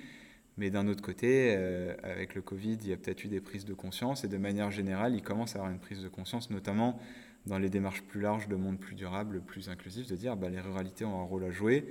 Mais 0.60 0.70
d'un 0.70 0.90
autre 0.90 1.02
côté, 1.02 1.56
euh, 1.56 1.96
avec 2.04 2.36
le 2.36 2.42
Covid, 2.42 2.78
il 2.82 2.90
y 2.90 2.92
a 2.92 2.98
peut-être 2.98 3.24
eu 3.24 3.30
des 3.30 3.40
prises 3.40 3.64
de 3.64 3.74
conscience 3.74 4.26
et 4.26 4.28
de 4.28 4.38
manière 4.38 4.72
générale, 4.72 5.16
il 5.16 5.22
commence 5.22 5.56
à 5.56 5.60
avoir 5.60 5.72
une 5.72 5.80
prise 5.80 6.04
de 6.04 6.10
conscience, 6.10 6.50
notamment 6.50 7.00
dans 7.46 7.58
les 7.58 7.70
démarches 7.70 8.02
plus 8.02 8.20
larges 8.20 8.50
de 8.50 8.58
monde 8.58 8.78
plus 8.78 8.94
durable, 8.94 9.40
plus 9.40 9.70
inclusif, 9.70 10.08
de 10.08 10.18
dire 10.18 10.36
bah, 10.36 10.50
les 10.50 10.60
ruralités 10.60 11.06
ont 11.06 11.22
un 11.22 11.24
rôle 11.24 11.46
à 11.46 11.50
jouer. 11.50 11.86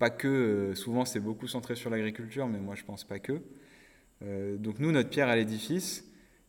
Pas 0.00 0.10
que, 0.10 0.26
euh, 0.26 0.74
souvent 0.74 1.04
c'est 1.04 1.20
beaucoup 1.20 1.46
centré 1.46 1.76
sur 1.76 1.90
l'agriculture, 1.90 2.48
mais 2.48 2.58
moi 2.58 2.74
je 2.74 2.82
pense 2.82 3.04
pas 3.04 3.20
que. 3.20 3.40
Euh, 4.24 4.56
donc 4.56 4.80
nous, 4.80 4.90
notre 4.90 5.10
pierre 5.10 5.28
à 5.28 5.36
l'édifice, 5.36 6.04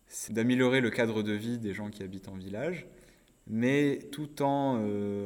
c'est 0.08 0.34
d'améliorer 0.34 0.82
le 0.82 0.89
cadre 0.89 1.21
de 1.21 1.34
vie 1.34 1.60
des 1.60 1.75
gens 1.75 1.91
qui 1.91 2.01
habitent 2.01 2.29
en 2.29 2.36
village, 2.36 2.88
mais 3.45 3.99
tout 4.12 4.41
en 4.41 4.82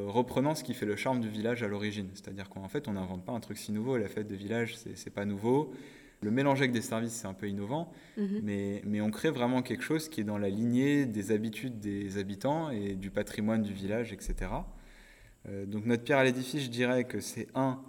reprenant 0.10 0.56
ce 0.56 0.66
qui 0.66 0.74
fait 0.74 0.86
le 0.86 0.98
charme 0.98 1.22
du 1.22 1.30
village 1.30 1.64
à 1.64 1.70
l'origine. 1.70 2.10
C'est-à-dire 2.14 2.50
qu'en 2.50 2.68
fait, 2.68 2.90
on 2.90 2.94
n'invente 2.94 3.24
pas 3.24 3.32
un 3.32 3.40
truc 3.40 3.58
si 3.58 3.72
nouveau. 3.72 3.98
La 3.98 4.10
fête 4.10 4.28
de 4.28 4.36
village, 4.36 4.76
c'est 4.76 5.14
pas 5.14 5.24
nouveau. 5.24 5.74
Le 6.24 6.32
mélange 6.32 6.60
avec 6.60 6.72
des 6.72 6.82
services, 6.82 7.14
c'est 7.14 7.28
un 7.28 7.34
peu 7.34 7.48
innovant, 7.48 7.92
mhm. 8.18 8.40
mais, 8.44 8.82
mais 8.86 9.02
on 9.02 9.12
crée 9.12 9.30
vraiment 9.30 9.62
quelque 9.62 9.84
chose 9.84 10.10
qui 10.10 10.22
est 10.22 10.24
dans 10.24 10.38
la 10.38 10.50
lignée 10.50 11.06
des 11.06 11.32
habitudes 11.32 11.80
des 11.80 12.18
habitants 12.18 12.70
et 12.70 12.96
du 12.96 13.12
patrimoine 13.12 13.62
du 13.62 13.74
village, 13.74 14.14
etc. 14.14 14.52
Euh, 15.50 15.66
donc 15.66 15.86
notre 15.86 16.04
pierre 16.04 16.20
à 16.20 16.24
l'édifice, 16.24 16.64
je 16.64 16.70
dirais 16.70 17.04
que 17.04 17.20
c'est 17.20 17.48
un, 17.56 17.82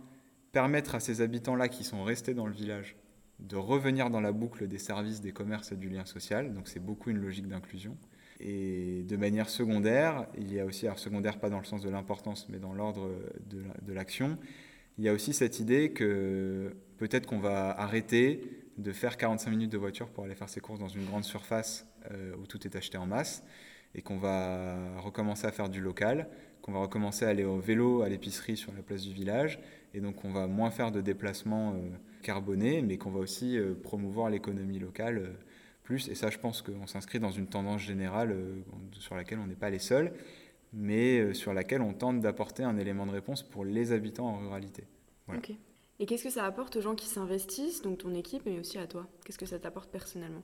permettre 0.53 0.95
à 0.95 1.01
ces 1.01 1.21
habitants-là 1.21 1.69
qui 1.69 1.85
sont 1.85 2.03
restés 2.03 2.35
dans 2.35 2.47
le 2.47 2.53
village 2.53 2.97
de 3.39 3.57
revenir 3.57 4.11
dans 4.11 4.21
la 4.21 4.33
boucle 4.33 4.69
des 4.69 4.79
services, 4.79 5.21
des 5.21 5.33
commerces 5.33 5.73
et 5.73 5.77
du 5.77 5.89
lien 5.89 6.05
social. 6.05 6.53
Donc 6.53 6.69
c'est 6.69 6.81
beaucoup 6.81 7.11
une 7.11 7.19
logique 7.19 7.49
d'inclusion. 7.49 7.97
Et 8.41 9.05
de 9.05 9.17
manière 9.17 9.49
secondaire, 9.49 10.27
il 10.37 10.53
y 10.53 10.61
a 10.61 10.65
aussi, 10.65 10.87
alors 10.87 10.99
secondaire 10.99 11.39
pas 11.39 11.51
dans 11.51 11.59
le 11.59 11.65
sens 11.65 11.83
de 11.83 11.89
l'importance, 11.89 12.49
mais 12.49 12.59
dans 12.59 12.73
l'ordre 12.73 13.11
de 13.47 13.93
l'action, 13.93 14.39
il 14.99 15.05
y 15.05 15.09
a 15.09 15.13
aussi 15.13 15.33
cette 15.33 15.59
idée 15.61 15.91
que 15.93 16.77
peut-être 17.05 17.27
qu'on 17.27 17.39
va 17.39 17.79
arrêter 17.79 18.41
de 18.79 18.91
faire 18.91 19.19
45 19.19 19.51
minutes 19.51 19.71
de 19.71 19.77
voiture 19.77 20.09
pour 20.09 20.25
aller 20.25 20.35
faire 20.35 20.49
ses 20.49 20.61
courses 20.61 20.81
dans 20.81 20.89
une 20.89 21.05
grande 21.05 21.25
surface 21.25 21.87
euh, 22.11 22.35
où 22.41 22.47
tout 22.47 22.67
est 22.67 22.77
acheté 22.77 22.97
en 22.97 23.05
masse 23.05 23.45
et 23.95 24.01
qu'on 24.01 24.17
va 24.17 24.99
recommencer 25.01 25.47
à 25.47 25.53
faire 25.53 25.69
du 25.69 25.83
local, 25.83 26.31
qu'on 26.63 26.73
va 26.73 26.79
recommencer 26.79 27.27
à 27.27 27.29
aller 27.29 27.45
au 27.45 27.59
vélo 27.59 28.01
à 28.01 28.09
l'épicerie 28.09 28.57
sur 28.57 28.73
la 28.73 28.81
place 28.81 29.03
du 29.03 29.13
village 29.13 29.61
et 29.93 30.01
donc 30.01 30.25
on 30.25 30.33
va 30.33 30.47
moins 30.47 30.71
faire 30.71 30.93
de 30.93 31.03
déplacements 31.03 31.75
euh, 31.75 31.91
carbonés 32.23 32.81
mais 32.81 32.97
qu'on 32.97 33.11
va 33.11 33.21
aussi 33.21 33.59
euh, 33.59 33.75
promouvoir 33.75 34.31
l'économie 34.31 34.79
locale 34.79 35.35
plus. 35.83 36.09
Et 36.09 36.15
ça 36.15 36.31
je 36.31 36.39
pense 36.39 36.63
qu'on 36.63 36.87
s'inscrit 36.87 37.21
dans 37.21 37.33
une 37.33 37.49
tendance 37.49 37.83
générale 37.83 38.35
sur 38.93 39.15
laquelle 39.15 39.41
on 39.41 39.47
n'est 39.47 39.57
pas 39.57 39.69
les 39.69 39.79
seuls 39.79 40.11
mais 40.73 41.35
sur 41.35 41.53
laquelle 41.53 41.83
on 41.83 41.93
tente 41.93 42.21
d'apporter 42.21 42.63
un 42.63 42.79
élément 42.79 43.05
de 43.05 43.13
réponse 43.13 43.43
pour 43.43 43.67
les 43.67 43.93
habitants 43.93 44.29
en 44.29 44.39
ruralité. 44.39 44.85
Et 46.01 46.07
qu'est-ce 46.07 46.25
que 46.25 46.31
ça 46.31 46.45
apporte 46.45 46.77
aux 46.77 46.81
gens 46.81 46.97
qui 46.97 47.07
s'investissent, 47.07 47.83
donc 47.83 47.99
ton 47.99 48.15
équipe, 48.15 48.43
mais 48.47 48.59
aussi 48.59 48.79
à 48.79 48.87
toi? 48.87 49.07
Qu'est-ce 49.25 49.39
que 49.39 49.47
ça 49.47 49.59
t'apporte 49.59 49.91
personnellement? 49.91 50.43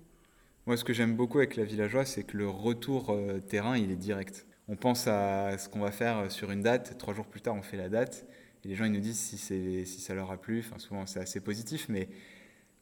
Moi, 0.67 0.77
ce 0.77 0.85
que 0.85 0.93
j'aime 0.93 1.17
beaucoup 1.17 1.39
avec 1.39 1.57
la 1.57 1.65
villageoise, 1.65 2.09
c'est 2.09 2.23
que 2.23 2.37
le 2.37 2.49
retour 2.49 3.11
euh, 3.11 3.41
terrain, 3.41 3.77
il 3.77 3.91
est 3.91 3.97
direct. 3.97 4.47
On 4.69 4.77
pense 4.77 5.09
à 5.09 5.59
ce 5.59 5.69
qu'on 5.69 5.81
va 5.81 5.91
faire 5.91 6.19
euh, 6.19 6.29
sur 6.29 6.53
une 6.53 6.63
date, 6.63 6.97
trois 6.99 7.15
jours 7.15 7.27
plus 7.27 7.41
tard, 7.41 7.57
on 7.57 7.63
fait 7.63 7.77
la 7.77 7.89
date, 7.89 8.27
et 8.65 8.69
les 8.69 8.77
gens, 8.77 8.85
ils 8.85 8.93
nous 8.93 9.01
disent 9.01 9.19
si, 9.19 9.39
si 9.39 10.01
ça 10.01 10.15
leur 10.15 10.31
a 10.31 10.37
plu. 10.37 10.61
Enfin, 10.61 10.79
souvent, 10.79 11.05
c'est 11.07 11.19
assez 11.19 11.41
positif, 11.41 11.87
mais, 11.89 12.09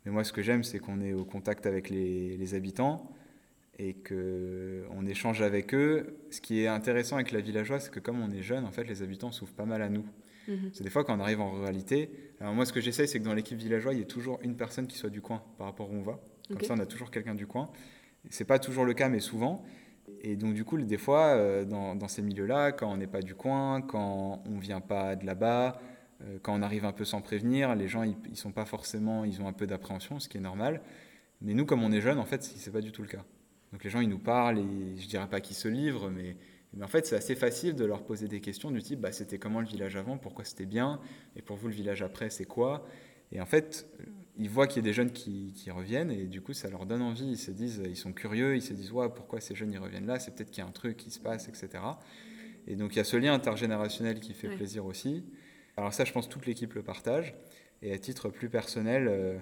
moi, 0.04 0.24
ce 0.24 0.32
que 0.32 0.42
j'aime, 0.42 0.64
c'est 0.64 0.78
qu'on 0.78 1.00
est 1.00 1.12
au 1.12 1.24
contact 1.24 1.66
avec 1.66 1.88
les, 1.88 2.36
les 2.36 2.54
habitants 2.54 3.10
et 3.78 3.94
qu'on 3.94 5.06
échange 5.06 5.40
avec 5.40 5.74
eux. 5.74 6.18
Ce 6.30 6.40
qui 6.40 6.62
est 6.62 6.66
intéressant 6.66 7.16
avec 7.16 7.30
la 7.30 7.40
villageoise, 7.40 7.84
c'est 7.84 7.90
que 7.90 8.00
comme 8.00 8.20
on 8.20 8.30
est 8.30 8.42
jeune, 8.42 8.64
en 8.64 8.72
fait, 8.72 8.84
les 8.84 9.02
habitants 9.02 9.32
s'ouvrent 9.32 9.52
pas 9.52 9.66
mal 9.66 9.82
à 9.82 9.88
nous. 9.88 10.04
Mhm. 10.48 10.70
C'est 10.72 10.82
des 10.82 10.90
fois 10.90 11.04
quand 11.04 11.16
on 11.16 11.20
arrive 11.20 11.40
en 11.40 11.52
ruralité. 11.52 12.10
Alors 12.40 12.54
moi, 12.54 12.64
ce 12.64 12.72
que 12.72 12.80
j'essaye, 12.80 13.06
c'est 13.06 13.20
que 13.20 13.24
dans 13.24 13.34
l'équipe 13.34 13.58
villageoise, 13.58 13.94
il 13.94 13.98
y 13.98 14.02
ait 14.02 14.06
toujours 14.06 14.38
une 14.42 14.56
personne 14.56 14.86
qui 14.86 14.96
soit 14.96 15.10
du 15.10 15.20
coin 15.20 15.42
par 15.58 15.66
rapport 15.66 15.90
où 15.90 15.94
on 15.94 16.02
va. 16.02 16.18
Comme 16.48 16.62
ça, 16.62 16.74
on 16.74 16.78
a 16.78 16.86
toujours 16.86 17.10
quelqu'un 17.10 17.34
du 17.34 17.46
coin. 17.46 17.70
C'est 18.30 18.46
pas 18.46 18.58
toujours 18.58 18.84
le 18.84 18.94
cas, 18.94 19.08
mais 19.08 19.20
souvent. 19.20 19.64
Et 20.22 20.36
donc, 20.36 20.54
du 20.54 20.64
coup, 20.64 20.80
des 20.80 20.96
fois, 20.96 21.26
euh, 21.36 21.64
dans, 21.64 22.08
ces 22.08 22.22
milieux-là, 22.22 22.72
quand 22.72 22.90
on 22.90 22.96
n'est 22.96 23.06
pas 23.06 23.20
du 23.20 23.34
coin, 23.34 23.82
quand 23.82 24.42
on 24.46 24.58
vient 24.58 24.80
pas 24.80 25.14
de 25.14 25.26
là-bas, 25.26 25.80
euh, 26.22 26.38
quand 26.42 26.58
on 26.58 26.62
arrive 26.62 26.86
un 26.86 26.92
peu 26.92 27.04
sans 27.04 27.20
prévenir, 27.20 27.74
les 27.74 27.86
gens, 27.86 28.02
ils, 28.02 28.16
ils 28.30 28.36
sont 28.36 28.50
pas 28.50 28.64
forcément, 28.64 29.24
ils 29.24 29.42
ont 29.42 29.48
un 29.48 29.52
peu 29.52 29.66
d'appréhension, 29.66 30.18
ce 30.18 30.28
qui 30.28 30.38
est 30.38 30.40
normal. 30.40 30.80
Mais 31.42 31.52
nous, 31.52 31.66
comme 31.66 31.82
on 31.82 31.92
est 31.92 32.00
jeune, 32.00 32.18
en 32.18 32.24
fait, 32.24 32.42
c'est 32.42 32.72
pas 32.72 32.80
du 32.80 32.90
tout 32.90 33.02
le 33.02 33.08
cas. 33.08 33.24
Donc 33.72 33.84
les 33.84 33.90
gens, 33.90 34.00
ils 34.00 34.08
nous 34.08 34.18
parlent, 34.18 34.58
et 34.58 34.96
je 34.98 35.06
dirais 35.06 35.28
pas 35.28 35.40
qu'ils 35.40 35.56
se 35.56 35.68
livrent, 35.68 36.10
mais, 36.10 36.36
Mais 36.74 36.84
en 36.84 36.88
fait, 36.88 37.06
c'est 37.06 37.16
assez 37.16 37.34
facile 37.34 37.74
de 37.74 37.84
leur 37.84 38.02
poser 38.04 38.28
des 38.28 38.40
questions 38.40 38.70
du 38.70 38.82
type 38.82 39.00
bah, 39.00 39.12
c'était 39.12 39.38
comment 39.38 39.60
le 39.60 39.66
village 39.66 39.96
avant, 39.96 40.18
pourquoi 40.18 40.44
c'était 40.44 40.66
bien, 40.66 41.00
et 41.36 41.42
pour 41.42 41.56
vous, 41.56 41.68
le 41.68 41.74
village 41.74 42.02
après, 42.02 42.30
c'est 42.30 42.44
quoi? 42.44 42.86
Et 43.32 43.40
en 43.40 43.46
fait, 43.46 43.86
ils 44.38 44.48
voient 44.48 44.66
qu'il 44.66 44.76
y 44.76 44.84
a 44.84 44.88
des 44.88 44.92
jeunes 44.92 45.10
qui, 45.10 45.52
reviennent, 45.70 46.10
et 46.10 46.26
du 46.26 46.40
coup, 46.40 46.52
ça 46.52 46.70
leur 46.70 46.86
donne 46.86 47.02
envie. 47.02 47.26
Ils 47.26 47.38
se 47.38 47.50
disent, 47.50 47.82
ils 47.84 47.96
sont 47.96 48.12
curieux, 48.12 48.56
ils 48.56 48.62
se 48.62 48.72
disent 48.72 48.92
ouais, 48.92 49.08
pourquoi 49.14 49.40
ces 49.40 49.54
jeunes 49.54 49.72
ils 49.72 49.78
reviennent 49.78 50.06
là? 50.06 50.18
C'est 50.18 50.34
peut-être 50.34 50.50
qu'il 50.50 50.62
y 50.62 50.66
a 50.66 50.68
un 50.68 50.72
truc 50.72 50.96
qui 50.96 51.10
se 51.10 51.20
passe, 51.20 51.48
etc. 51.48 51.68
Et 52.66 52.76
donc, 52.76 52.94
il 52.94 52.98
y 52.98 53.00
a 53.00 53.04
ce 53.04 53.16
lien 53.16 53.34
intergénérationnel 53.34 54.20
qui 54.20 54.32
fait 54.32 54.48
plaisir 54.48 54.86
aussi. 54.86 55.24
Alors, 55.76 55.92
ça, 55.92 56.04
je 56.04 56.12
pense 56.12 56.28
toute 56.28 56.46
l'équipe 56.46 56.74
le 56.74 56.82
partage. 56.82 57.34
Et 57.82 57.92
à 57.92 57.98
titre 57.98 58.28
plus 58.28 58.48
personnel, 58.48 59.08
euh, 59.08 59.38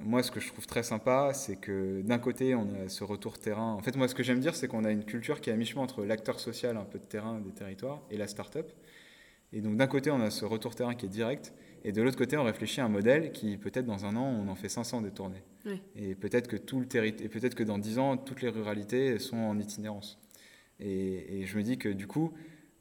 moi, 0.00 0.22
ce 0.22 0.30
que 0.30 0.40
je 0.40 0.48
trouve 0.48 0.66
très 0.66 0.82
sympa, 0.82 1.32
c'est 1.34 1.56
que 1.56 2.02
d'un 2.02 2.18
côté, 2.18 2.54
on 2.54 2.68
a 2.84 2.88
ce 2.88 3.04
retour 3.04 3.38
terrain. 3.38 3.72
En 3.72 3.80
fait, 3.80 3.96
moi, 3.96 4.08
ce 4.08 4.14
que 4.14 4.22
j'aime 4.22 4.40
dire, 4.40 4.54
c'est 4.54 4.68
qu'on 4.68 4.84
a 4.84 4.90
une 4.90 5.04
culture 5.04 5.40
qui 5.40 5.50
est 5.50 5.52
à 5.52 5.56
mi-chemin 5.56 5.82
entre 5.82 6.04
l'acteur 6.04 6.40
social, 6.40 6.76
un 6.76 6.84
peu 6.84 6.98
de 6.98 7.04
terrain, 7.04 7.40
des 7.40 7.52
territoires, 7.52 8.02
et 8.10 8.16
la 8.16 8.26
start-up. 8.26 8.72
Et 9.52 9.60
donc, 9.60 9.76
d'un 9.76 9.86
côté, 9.86 10.10
on 10.10 10.20
a 10.20 10.30
ce 10.30 10.44
retour 10.44 10.74
terrain 10.74 10.94
qui 10.94 11.06
est 11.06 11.10
direct, 11.10 11.52
et 11.84 11.92
de 11.92 12.02
l'autre 12.02 12.16
côté, 12.16 12.36
on 12.36 12.44
réfléchit 12.44 12.80
à 12.80 12.86
un 12.86 12.88
modèle 12.88 13.30
qui, 13.32 13.58
peut-être 13.58 13.84
dans 13.84 14.06
un 14.06 14.16
an, 14.16 14.24
on 14.24 14.48
en 14.48 14.54
fait 14.54 14.70
500 14.70 15.02
des 15.02 15.10
tournées. 15.10 15.42
Et 15.96 16.14
peut-être 16.14 16.48
que 16.48 16.56
tout 16.56 16.80
le 16.80 16.86
et 17.06 17.28
peut-être 17.28 17.54
que 17.54 17.62
dans 17.62 17.78
10 17.78 17.98
ans, 17.98 18.16
toutes 18.16 18.42
les 18.42 18.48
ruralités 18.48 19.18
sont 19.18 19.36
en 19.36 19.58
itinérance. 19.58 20.18
Et, 20.80 21.44
je 21.46 21.56
me 21.56 21.62
dis 21.62 21.78
que 21.78 21.88
du 21.88 22.06
coup, 22.06 22.32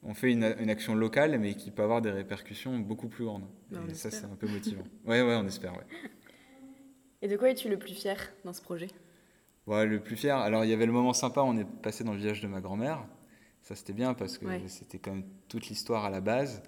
on 0.04 0.14
fait 0.14 0.32
une, 0.32 0.44
action 0.44 0.96
locale, 0.96 1.38
mais 1.38 1.54
qui 1.54 1.72
peut 1.72 1.84
avoir 1.84 2.02
des 2.02 2.12
répercussions 2.12 2.80
beaucoup 2.80 3.08
plus 3.08 3.26
grandes. 3.26 3.46
Bah, 3.72 3.80
et 3.90 3.94
ça, 3.94 4.10
c'est 4.10 4.26
un 4.26 4.36
peu 4.36 4.48
motivant. 4.48 4.84
ouais, 5.06 5.22
ouais, 5.22 5.36
on 5.36 5.46
espère, 5.46 5.74
ouais. 5.74 5.86
Et 7.24 7.30
de 7.30 7.38
quoi 7.38 7.50
es-tu 7.50 7.70
le 7.70 7.80
plus 7.80 7.94
fier 7.94 8.18
dans 8.44 8.52
ce 8.52 8.62
projet? 8.62 8.90
Ouais, 9.66 9.86
Le 9.86 10.02
plus 10.02 10.18
fier, 10.18 10.38
alors 10.38 10.66
il 10.66 10.70
y 10.70 10.74
avait 10.74 10.86
le 10.86 10.92
moment 10.92 11.14
sympa, 11.14 11.40
on 11.42 11.58
est 11.58 11.64
passé 11.64 12.04
dans 12.04 12.12
le 12.12 12.20
village 12.20 12.42
de 12.42 12.48
ma 12.48 12.60
grand-mère. 12.60 13.06
Ça 13.62 13.76
c'était 13.76 13.94
bien 13.94 14.14
parce 14.14 14.38
que 14.38 14.46
c'était 14.68 15.00
quand 15.00 15.12
même 15.12 15.24
toute 15.48 15.70
l'histoire 15.70 16.04
à 16.04 16.10
la 16.10 16.20
base. 16.20 16.62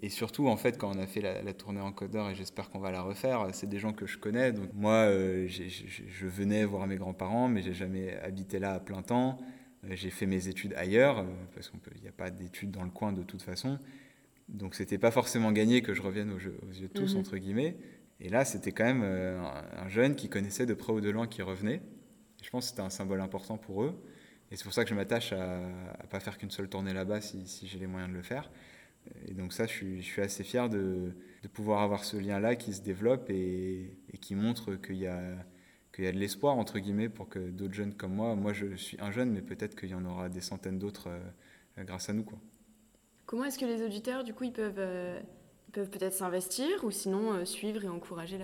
Et 0.00 0.08
surtout, 0.08 0.48
en 0.48 0.56
fait, 0.56 0.78
quand 0.78 0.96
on 0.96 0.98
a 0.98 1.06
fait 1.06 1.20
la, 1.20 1.52
tournée 1.52 1.82
en 1.82 1.92
codeur, 1.92 2.30
et 2.30 2.34
j'espère 2.34 2.70
qu'on 2.70 2.78
va 2.78 2.90
la 2.90 3.02
refaire, 3.02 3.46
c'est 3.52 3.68
des 3.68 3.78
gens 3.78 3.92
que 3.92 4.06
je 4.06 4.16
connais. 4.16 4.50
Donc 4.50 4.70
moi, 4.72 4.94
euh, 4.94 5.46
je 5.46 6.26
venais 6.26 6.64
voir 6.64 6.86
mes 6.86 6.96
grands-parents, 6.96 7.48
mais 7.48 7.60
j'ai 7.60 7.74
jamais 7.74 8.16
habité 8.16 8.58
là 8.58 8.72
à 8.72 8.80
plein 8.80 9.02
temps. 9.02 9.38
Euh, 9.84 9.88
j'ai 9.90 10.10
fait 10.10 10.26
mes 10.26 10.48
études 10.48 10.72
ailleurs, 10.74 11.18
euh, 11.18 11.24
parce 11.54 11.68
qu'il 11.68 12.00
n'y 12.00 12.08
a 12.08 12.12
pas 12.12 12.30
d'études 12.30 12.70
dans 12.70 12.82
le 12.82 12.90
coin 12.90 13.12
de 13.12 13.22
toute 13.22 13.42
façon. 13.42 13.78
Donc 14.48 14.74
c'était 14.74 14.98
pas 14.98 15.10
forcément 15.10 15.52
gagné 15.52 15.82
que 15.82 15.92
je 15.92 16.00
revienne 16.00 16.32
aux, 16.32 16.38
yeux 16.38 16.88
de 16.88 16.92
tous, 16.92 17.14
mhm. 17.14 17.20
entre 17.20 17.36
guillemets. 17.36 17.76
Et 18.24 18.28
là, 18.28 18.44
c'était 18.44 18.70
quand 18.70 18.84
même 18.84 19.02
euh, 19.04 19.42
un 19.76 19.88
jeune 19.88 20.14
qui 20.14 20.28
connaissait 20.28 20.64
de 20.64 20.74
près 20.74 20.92
ou 20.92 21.00
de 21.00 21.10
loin 21.10 21.26
qui 21.26 21.42
revenait. 21.42 21.82
je 22.40 22.48
pense 22.50 22.66
que 22.66 22.70
c'était 22.70 22.82
un 22.82 22.90
symbole 22.90 23.20
important 23.20 23.58
pour 23.58 23.82
eux. 23.82 24.00
Et 24.52 24.56
c'est 24.56 24.62
pour 24.62 24.72
ça 24.72 24.84
que 24.84 24.90
je 24.90 24.94
m'attache 24.94 25.32
à 25.32 25.58
ne 25.58 26.06
pas 26.08 26.20
faire 26.20 26.38
qu'une 26.38 26.50
seule 26.50 26.68
tournée 26.68 26.92
là-bas 26.92 27.20
si, 27.20 27.66
j'ai 27.66 27.78
les 27.78 27.88
moyens 27.88 28.12
de 28.12 28.16
le 28.16 28.22
faire. 28.22 28.48
Et 29.26 29.34
donc 29.34 29.52
ça, 29.52 29.66
je 29.66 30.00
suis, 30.00 30.20
assez 30.20 30.44
fier 30.44 30.68
de, 30.68 31.12
pouvoir 31.52 31.82
avoir 31.82 32.04
ce 32.04 32.16
lien-là 32.16 32.54
qui 32.54 32.72
se 32.72 32.80
développe 32.80 33.28
et, 33.28 33.98
et 34.12 34.18
qui 34.18 34.36
montre 34.36 34.76
qu'il 34.76 34.98
y 34.98 35.08
a, 35.08 35.20
qu'il 35.92 36.04
y 36.04 36.06
a 36.06 36.12
de 36.12 36.18
l'espoir, 36.18 36.56
entre 36.56 36.78
guillemets, 36.78 37.08
pour 37.08 37.28
que 37.28 37.40
d'autres 37.50 37.74
jeunes 37.74 37.94
comme 37.94 38.14
moi, 38.14 38.36
moi 38.36 38.52
je 38.52 38.76
suis 38.76 39.00
un 39.00 39.10
jeune, 39.10 39.32
mais 39.32 39.42
peut-être 39.42 39.74
qu'il 39.74 39.90
y 39.90 39.94
en 39.94 40.04
aura 40.04 40.28
des 40.28 40.40
centaines 40.40 40.78
d'autres 40.78 41.08
euh, 41.08 41.84
grâce 41.84 42.08
à 42.08 42.12
nous. 42.12 42.22
Quoi. 42.22 42.38
Comment 43.26 43.44
est-ce 43.44 43.58
que 43.58 43.64
les 43.64 43.82
auditeurs, 43.82 44.22
du 44.22 44.32
coup, 44.32 44.44
ils 44.44 44.52
peuvent... 44.52 44.78
Euh, 44.78 45.20
peuvent 45.72 45.90
peut-être 45.90 46.14
s'investir 46.14 46.84
ou 46.84 46.90
sinon 46.90 47.32
euh, 47.32 47.44
suivre 47.44 47.84
et 47.84 47.88
encourager 47.88 48.38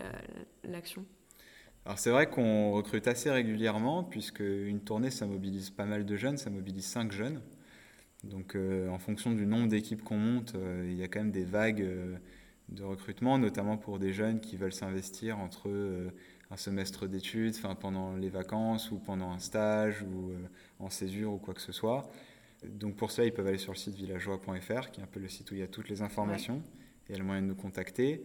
l'action 0.65 1.05
Alors 1.85 1.99
c'est 1.99 2.11
vrai 2.11 2.29
qu'on 2.29 2.73
recrute 2.73 3.07
assez 3.07 3.31
régulièrement 3.31 4.03
puisque 4.03 4.41
une 4.41 4.81
tournée 4.81 5.11
ça 5.11 5.27
mobilise 5.27 5.71
pas 5.71 5.85
mal 5.85 6.05
de 6.05 6.17
jeunes, 6.17 6.39
ça 6.39 6.51
mobilise 6.51 6.87
5 6.87 7.13
jeunes. 7.13 7.41
Donc 8.25 8.57
euh, 8.57 8.89
en 8.89 8.99
fonction 8.99 9.33
du 9.33 9.47
nombre 9.47 9.69
d'équipes 9.69 10.03
qu'on 10.03 10.17
monte, 10.17 10.55
euh, 10.55 10.89
il 10.91 10.97
y 10.97 11.03
a 11.03 11.09
quand 11.09 11.21
même 11.21 11.31
des 11.31 11.45
vagues 11.45 11.87
de 12.69 12.83
recrutement, 12.83 13.39
notamment 13.39 13.77
pour 13.77 13.99
des 13.99 14.13
jeunes 14.13 14.41
qui 14.41 14.57
veulent 14.57 14.73
s'investir 14.73 15.39
entre 15.39 15.71
un 16.51 16.57
semestre 16.57 17.07
d'études, 17.07 17.55
pendant 17.81 18.15
les 18.15 18.29
vacances 18.29 18.91
ou 18.91 18.99
pendant 18.99 19.31
un 19.31 19.39
stage 19.39 20.03
ou 20.03 20.33
en 20.79 20.91
césure 20.91 21.33
ou 21.33 21.39
quoi 21.39 21.55
que 21.55 21.63
ce 21.63 21.73
soit. 21.73 22.11
Donc 22.65 22.97
pour 22.97 23.11
cela, 23.11 23.27
ils 23.27 23.33
peuvent 23.33 23.47
aller 23.47 23.57
sur 23.57 23.73
le 23.73 23.79
site 23.79 23.95
villageois.fr, 23.95 24.91
qui 24.91 25.01
est 25.01 25.03
un 25.05 25.07
peu 25.07 25.21
le 25.21 25.29
site 25.29 25.51
où 25.51 25.55
il 25.55 25.61
y 25.61 25.63
a 25.63 25.67
toutes 25.67 25.89
les 25.89 26.03
informations 26.03 26.63
y 27.13 27.15
a 27.15 27.19
le 27.19 27.25
moyen 27.25 27.43
de 27.43 27.47
nous 27.47 27.55
contacter. 27.55 28.23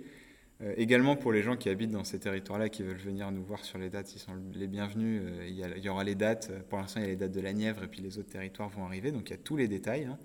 Euh, 0.62 0.74
également 0.78 1.16
pour 1.16 1.32
les 1.32 1.42
gens 1.42 1.58
qui 1.58 1.70
habitent 1.70 1.92
dans 1.92 2.04
ces 2.04 2.20
territoires-là, 2.20 2.70
qui 2.70 2.84
veulent 2.84 2.98
venir 2.98 3.32
nous 3.32 3.44
voir 3.44 3.64
sur 3.66 3.78
les 3.78 3.90
dates, 3.90 4.14
ils 4.16 4.20
sont 4.20 4.34
les 4.54 4.68
bienvenus. 4.68 5.22
Euh, 5.24 5.48
il, 5.48 5.84
y 5.84 5.90
aura 5.90 6.04
les 6.04 6.16
dates, 6.16 6.52
pour 6.70 6.78
l'instant 6.78 7.00
il 7.00 7.04
y 7.04 7.06
a 7.08 7.10
les 7.10 7.16
dates 7.16 7.32
de 7.32 7.42
la 7.42 7.54
Nièvre 7.54 7.84
et 7.84 7.88
puis 7.88 8.02
les 8.02 8.18
autres 8.18 8.30
territoires 8.30 8.70
vont 8.70 8.86
arriver, 8.86 9.12
donc 9.12 9.30
il 9.30 9.32
y 9.32 9.36
a 9.36 9.40
tous 9.40 9.58
les 9.58 9.68
détails. 9.68 10.06
Hein. 10.06 10.20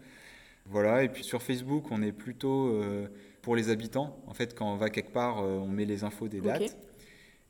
Voilà, 0.67 1.03
et 1.03 1.09
puis 1.09 1.25
sur 1.25 1.43
Facebook, 1.43 1.87
on 1.91 2.03
est 2.03 2.13
plutôt 2.13 2.69
euh, 2.69 3.09
pour 3.41 3.57
les 3.57 3.71
habitants. 3.71 4.23
En 4.27 4.35
fait, 4.35 4.55
quand 4.55 4.71
on 4.71 4.77
va 4.77 4.91
quelque 4.91 5.13
part, 5.13 5.43
on 5.43 5.69
met 5.69 5.87
les 5.87 6.05
infos 6.05 6.29
des 6.29 6.43
dates. 6.43 6.77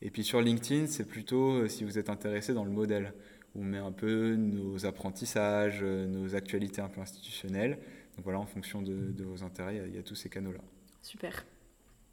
Et 0.01 0.11
puis 0.11 0.23
sur 0.23 0.41
LinkedIn, 0.41 0.87
c'est 0.87 1.05
plutôt 1.05 1.67
si 1.67 1.83
vous 1.83 1.99
êtes 1.99 2.11
intéressé 2.11 2.55
dans 2.55 2.65
le 2.65 2.71
modèle. 2.71 3.13
On 3.57 3.65
met 3.65 3.79
un 3.79 3.91
peu 3.91 4.37
nos 4.37 4.87
apprentissages, 4.87 5.83
nos 5.83 6.37
actualités 6.37 6.81
un 6.81 6.89
peu 6.89 7.01
institutionnelles. 7.01 7.81
Donc 8.15 8.23
voilà, 8.23 8.39
en 8.39 8.47
fonction 8.47 8.83
de, 8.83 9.25
vos 9.25 9.43
intérêts, 9.43 9.83
il 9.89 9.97
y 9.97 9.99
a 9.99 10.03
tous 10.03 10.15
ces 10.15 10.29
canaux-là. 10.29 10.61
Super. 11.09 11.47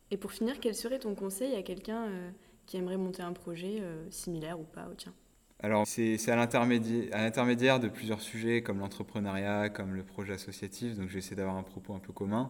Et 0.09 0.15
pour 0.15 0.31
finir, 0.31 0.61
quel 0.61 0.73
serait 0.73 0.99
ton 0.99 1.15
conseil 1.15 1.53
à 1.53 1.63
quelqu'un 1.63 2.05
euh, 2.05 2.29
qui 2.65 2.77
aimerait 2.77 2.95
monter 2.95 3.23
un 3.23 3.33
projet 3.33 3.79
euh, 3.81 4.09
similaire 4.09 4.57
ou 4.57 4.63
pas 4.63 4.87
au 4.89 4.93
tien? 4.93 5.13
Alors, 5.59 5.85
c'est 5.85 6.17
à 6.29 6.37
l'intermédiaire 6.37 7.81
de 7.81 7.89
plusieurs 7.89 8.21
sujets 8.21 8.61
comme 8.61 8.79
l'entrepreneuriat, 8.79 9.67
comme 9.67 9.95
le 9.95 10.03
projet 10.03 10.31
associatif, 10.31 10.95
donc 10.95 11.09
j'essaie 11.09 11.35
d'avoir 11.35 11.57
un 11.57 11.63
propos 11.63 11.93
un 11.93 11.99
peu 11.99 12.13
commun. 12.13 12.49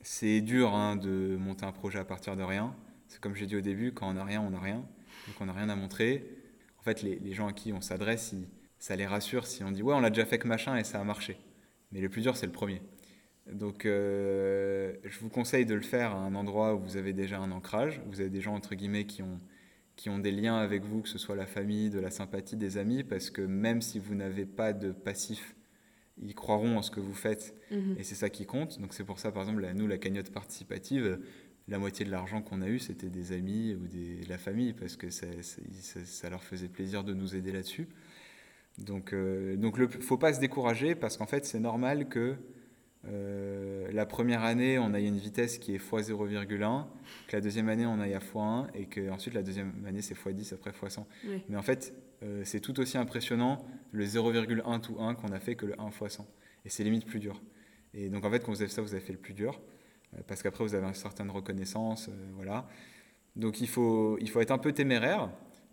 C'est 0.00 0.40
dur 0.40 0.74
hein, 0.74 0.96
de 0.96 1.36
monter 1.36 1.64
un 1.64 1.72
projet 1.72 2.00
à 2.00 2.04
partir 2.04 2.34
de 2.34 2.42
rien. 2.42 2.74
C'est 3.06 3.20
comme 3.20 3.36
j'ai 3.36 3.46
dit 3.46 3.54
au 3.54 3.60
début, 3.60 3.92
quand 3.92 4.08
on 4.08 4.14
n'a 4.14 4.24
rien, 4.24 4.40
on 4.40 4.50
n'a 4.50 4.60
rien. 4.60 4.84
Donc 5.28 5.40
on 5.40 5.46
n'a 5.46 5.52
rien 5.52 5.68
à 5.68 5.76
montrer. 5.76 6.24
En 6.80 6.82
fait, 6.82 7.02
les, 7.02 7.16
les 7.16 7.32
gens 7.32 7.46
à 7.46 7.52
qui 7.52 7.72
on 7.72 7.80
s'adresse, 7.80 8.34
ça 8.80 8.96
les 8.96 9.06
rassure 9.06 9.46
si 9.46 9.62
on 9.62 9.70
dit 9.70 9.84
ouais, 9.84 9.94
on 9.94 10.00
l'a 10.00 10.10
déjà 10.10 10.26
fait 10.26 10.40
que 10.40 10.48
machin 10.48 10.76
et 10.76 10.82
ça 10.82 11.00
a 11.00 11.04
marché. 11.04 11.38
Mais 11.92 12.00
le 12.00 12.08
plus 12.08 12.22
dur, 12.22 12.36
c'est 12.36 12.46
le 12.46 12.52
premier. 12.52 12.82
Donc, 13.52 13.86
euh, 13.86 14.94
je 15.04 15.18
vous 15.20 15.28
conseille 15.28 15.66
de 15.66 15.74
le 15.74 15.80
faire 15.80 16.12
à 16.12 16.18
un 16.18 16.34
endroit 16.34 16.74
où 16.74 16.80
vous 16.80 16.96
avez 16.96 17.12
déjà 17.12 17.38
un 17.38 17.50
ancrage, 17.50 18.00
où 18.06 18.10
vous 18.10 18.20
avez 18.20 18.30
des 18.30 18.40
gens, 18.40 18.54
entre 18.54 18.74
guillemets, 18.74 19.04
qui 19.04 19.22
ont, 19.22 19.38
qui 19.96 20.10
ont 20.10 20.18
des 20.18 20.32
liens 20.32 20.56
avec 20.56 20.84
vous, 20.84 21.02
que 21.02 21.08
ce 21.08 21.18
soit 21.18 21.36
la 21.36 21.46
famille, 21.46 21.90
de 21.90 21.98
la 21.98 22.10
sympathie, 22.10 22.56
des 22.56 22.76
amis, 22.76 23.04
parce 23.04 23.30
que 23.30 23.42
même 23.42 23.80
si 23.80 23.98
vous 23.98 24.14
n'avez 24.14 24.46
pas 24.46 24.72
de 24.72 24.92
passif, 24.92 25.54
ils 26.20 26.34
croiront 26.34 26.76
en 26.76 26.82
ce 26.82 26.90
que 26.90 27.00
vous 27.00 27.14
faites, 27.14 27.54
mhm. 27.70 27.96
et 27.98 28.02
c'est 28.02 28.14
ça 28.14 28.28
qui 28.28 28.44
compte. 28.44 28.80
Donc, 28.80 28.92
c'est 28.92 29.04
pour 29.04 29.18
ça, 29.18 29.32
par 29.32 29.42
exemple, 29.42 29.66
nous, 29.74 29.86
la 29.86 29.98
cagnotte 29.98 30.30
participative, 30.30 31.18
la 31.68 31.78
moitié 31.78 32.04
de 32.04 32.10
l'argent 32.10 32.42
qu'on 32.42 32.62
a 32.62 32.68
eu, 32.68 32.78
c'était 32.78 33.10
des 33.10 33.32
amis 33.32 33.74
ou 33.74 33.86
des, 33.86 34.24
de 34.24 34.28
la 34.28 34.38
famille, 34.38 34.72
parce 34.72 34.96
que 34.96 35.10
ça, 35.10 35.26
ça, 35.42 36.30
leur 36.30 36.42
faisait 36.42 36.68
plaisir 36.68 37.04
de 37.04 37.14
nous 37.14 37.36
aider 37.36 37.52
là-dessus. 37.52 37.88
Donc, 38.78 39.12
euh, 39.12 39.56
donc 39.56 39.74
il 39.76 39.82
ne 39.82 39.88
faut 40.02 40.18
pas 40.18 40.32
se 40.32 40.40
décourager, 40.40 40.94
parce 40.94 41.16
qu'en 41.16 41.26
fait, 41.26 41.44
c'est 41.44 41.60
normal 41.60 42.08
que 42.08 42.36
euh, 43.06 43.88
la 43.92 44.06
première 44.06 44.42
année, 44.42 44.78
on 44.78 44.92
a 44.92 45.00
une 45.00 45.18
vitesse 45.18 45.58
qui 45.58 45.74
est 45.74 45.78
x0,1, 45.78 46.86
que 47.28 47.36
la 47.36 47.40
deuxième 47.40 47.68
année, 47.68 47.86
on 47.86 48.00
a 48.00 48.04
à 48.04 48.18
x1, 48.18 48.66
et 48.74 48.86
que 48.86 49.10
ensuite 49.10 49.34
la 49.34 49.42
deuxième 49.42 49.72
année, 49.86 50.02
c'est 50.02 50.14
x10, 50.14 50.54
après 50.54 50.70
x100. 50.70 51.04
Mais 51.48 51.56
en 51.56 51.62
fait, 51.62 51.94
euh, 52.22 52.42
c'est 52.44 52.60
tout 52.60 52.78
aussi 52.80 52.98
impressionnant 52.98 53.64
le 53.92 54.04
0,1 54.04 54.80
tout 54.80 54.96
1 54.98 55.14
qu'on 55.14 55.28
a 55.28 55.38
fait 55.38 55.54
que 55.54 55.66
le 55.66 55.80
1 55.80 55.88
x 55.88 56.16
100. 56.16 56.26
Et 56.64 56.70
c'est 56.70 56.84
limite 56.84 57.06
plus 57.06 57.20
dur. 57.20 57.40
Et 57.94 58.08
donc 58.08 58.24
en 58.24 58.30
fait, 58.30 58.44
quand 58.44 58.52
vous 58.52 58.62
avez 58.62 58.70
ça, 58.70 58.82
vous 58.82 58.94
avez 58.94 59.04
fait 59.04 59.12
le 59.12 59.18
plus 59.18 59.34
dur, 59.34 59.60
euh, 60.14 60.20
parce 60.26 60.42
qu'après, 60.42 60.64
vous 60.64 60.74
avez 60.74 60.86
une 60.86 60.94
certaine 60.94 61.30
reconnaissance. 61.30 62.10
voilà. 62.34 62.68
Donc 63.36 63.60
il 63.60 63.68
faut, 63.68 64.18
il 64.20 64.28
faut 64.28 64.40
être 64.40 64.50
un 64.50 64.58
peu 64.58 64.72
téméraire. 64.72 65.30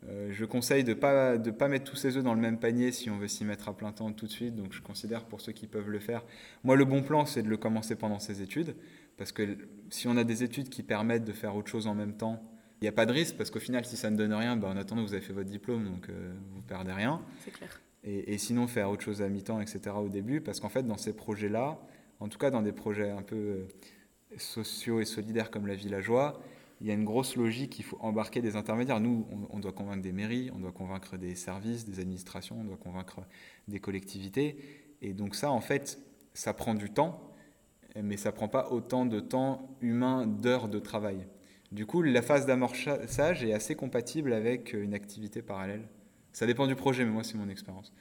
Euh, 0.08 0.30
je 0.32 0.46
conseille 0.46 0.84
de 0.84 0.92
ne 0.92 0.96
pas, 0.96 1.38
de 1.38 1.52
pas 1.52 1.68
mettre 1.68 1.90
tous 1.90 1.96
ses 1.96 2.18
œufs 2.18 2.24
dans 2.24 2.34
le 2.34 2.42
même 2.42 2.60
panier 2.60 2.92
si 2.92 3.10
on 3.10 3.18
veut 3.18 3.28
s'y 3.28 3.44
mettre 3.44 3.70
à 3.70 3.74
plein 3.76 3.92
temps 3.92 4.12
tout 4.12 4.28
de 4.28 4.32
suite. 4.32 4.56
Donc 4.56 4.74
je 4.74 4.82
considère 4.82 5.26
pour 5.26 5.42
ceux 5.42 5.52
qui 5.52 5.68
peuvent 5.68 5.90
le 5.90 6.00
faire. 6.00 6.24
Moi, 6.64 6.76
le 6.76 6.86
bon 6.86 7.02
plan, 7.02 7.26
c'est 7.26 7.42
de 7.42 7.50
le 7.50 7.58
commencer 7.58 7.96
pendant 7.96 8.20
ses 8.20 8.42
études. 8.42 8.76
Parce 9.18 9.32
que 9.32 9.58
si 9.90 10.08
on 10.08 10.18
a 10.18 10.24
des 10.24 10.44
études 10.44 10.70
qui 10.70 10.84
permettent 10.84 11.26
de 11.26 11.32
faire 11.32 11.56
autre 11.56 11.70
chose 11.70 11.88
en 11.88 11.96
même 11.96 12.14
temps, 12.14 12.44
il 12.82 12.84
n'y 12.84 12.90
a 12.90 12.92
pas 12.92 13.06
de 13.06 13.14
risque. 13.14 13.38
Parce 13.38 13.50
qu'au 13.50 13.60
final, 13.60 13.86
si 13.86 13.98
ça 13.98 14.10
ne 14.10 14.18
donne 14.18 14.34
rien, 14.34 14.58
bah, 14.58 14.68
en 14.68 14.78
attendant, 14.78 15.04
vous 15.04 15.14
avez 15.14 15.24
fait 15.24 15.34
votre 15.34 15.50
diplôme, 15.50 15.86
donc 15.86 16.10
euh, 16.10 16.34
vous 16.52 16.58
ne 16.58 16.64
perdez 16.64 16.92
rien. 16.92 17.22
C'est 17.44 17.52
clair. 17.52 17.82
Et, 18.04 18.34
et, 18.34 18.38
sinon, 18.38 18.68
faire 18.68 18.90
autre 18.92 19.04
chose 19.04 19.22
à 19.22 19.30
mi-temps, 19.30 19.62
etc. 19.62 19.96
au 19.98 20.10
début. 20.10 20.42
Parce 20.42 20.60
qu'en 20.60 20.70
fait, 20.70 20.84
dans 20.84 20.98
ces 20.98 21.14
projets-là, 21.14 21.80
en 22.20 22.28
tout 22.28 22.38
cas 22.38 22.52
dans 22.52 22.62
des 22.62 22.72
projets 22.72 23.10
un 23.10 23.22
peu 23.22 23.36
euh, 23.36 23.68
sociaux 24.38 25.00
et 25.00 25.06
solidaires 25.06 25.52
comme 25.52 25.68
la 25.68 25.76
villageois, 25.76 26.42
il 26.82 26.88
y 26.88 26.92
a 26.92 26.94
une 26.94 27.06
grosse 27.06 27.36
logique, 27.36 27.80
il 27.80 27.84
faut 27.84 27.98
embarquer 28.02 28.42
des 28.42 28.56
intermédiaires. 28.56 29.00
Nous, 29.00 29.26
on, 29.50 29.60
doit 29.60 29.72
convaincre 29.72 30.02
des 30.02 30.12
mairies, 30.12 30.52
on 30.54 30.60
doit 30.60 30.72
convaincre 30.72 31.18
des 31.18 31.36
services, 31.36 31.86
des 31.86 32.00
administrations, 32.00 32.58
on 32.60 32.64
doit 32.66 32.78
convaincre 32.78 33.22
des 33.68 33.80
collectivités. 33.80 34.58
Et 35.02 35.14
donc 35.14 35.36
ça, 35.36 35.52
en 35.52 35.62
fait, 35.62 36.00
ça 36.34 36.54
prend 36.54 36.76
du 36.76 36.90
temps, 36.90 37.32
mais 37.96 38.18
ça 38.18 38.32
prend 38.32 38.50
pas 38.50 38.72
autant 38.72 39.06
de 39.06 39.20
temps 39.20 39.78
humain 39.82 40.28
d'heures 40.28 40.68
de 40.68 40.80
travail. 40.80 41.26
Du 41.72 41.86
coup, 41.86 42.02
la 42.02 42.22
phase 42.22 42.46
d'amorçage 42.46 43.44
est 43.44 43.54
assez 43.54 43.76
compatible 43.76 44.34
avec 44.34 44.74
une 44.74 44.94
activité 44.94 45.42
parallèle. 45.42 45.88
Ça 46.34 46.46
dépend 46.46 46.68
du 46.68 46.76
projet, 46.76 47.06
mais 47.06 47.12
moi, 47.12 47.24
c'est 47.24 47.38
mon 47.38 47.50
expérience. 47.50 47.94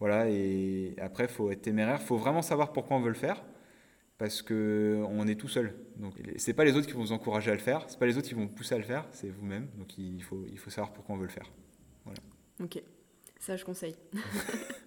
Voilà, 0.00 0.28
et 0.28 0.96
après, 1.00 1.24
il 1.24 1.30
faut 1.30 1.50
être 1.50 1.62
téméraire, 1.62 1.98
il 2.00 2.06
faut 2.06 2.16
vraiment 2.16 2.42
savoir 2.42 2.72
pourquoi 2.72 2.96
on 2.96 3.00
veut 3.00 3.08
le 3.08 3.14
faire, 3.14 3.44
parce 4.18 4.42
qu'on 4.42 5.26
est 5.26 5.34
tout 5.34 5.48
seul. 5.48 5.74
Donc, 5.96 6.14
c'est 6.36 6.54
pas 6.54 6.64
les 6.64 6.76
autres 6.76 6.86
qui 6.86 6.92
vont 6.92 7.02
vous 7.02 7.12
encourager 7.12 7.50
à 7.50 7.54
le 7.54 7.60
faire, 7.60 7.84
c'est 7.88 7.98
pas 7.98 8.06
les 8.06 8.16
autres 8.16 8.28
qui 8.28 8.34
vont 8.34 8.46
vous 8.46 8.54
pousser 8.54 8.74
à 8.74 8.78
le 8.78 8.84
faire, 8.84 9.06
c'est 9.12 9.28
vous-même. 9.28 9.68
Donc, 9.78 9.98
il 9.98 10.22
faut, 10.22 10.44
il 10.50 10.58
faut 10.58 10.70
savoir 10.70 10.92
pourquoi 10.92 11.14
on 11.14 11.18
veut 11.18 11.26
le 11.26 11.32
faire. 11.32 11.50
Voilà. 12.04 12.20
Ok, 12.62 12.82
ça 13.38 13.56
je 13.56 13.64
conseille. 13.64 13.96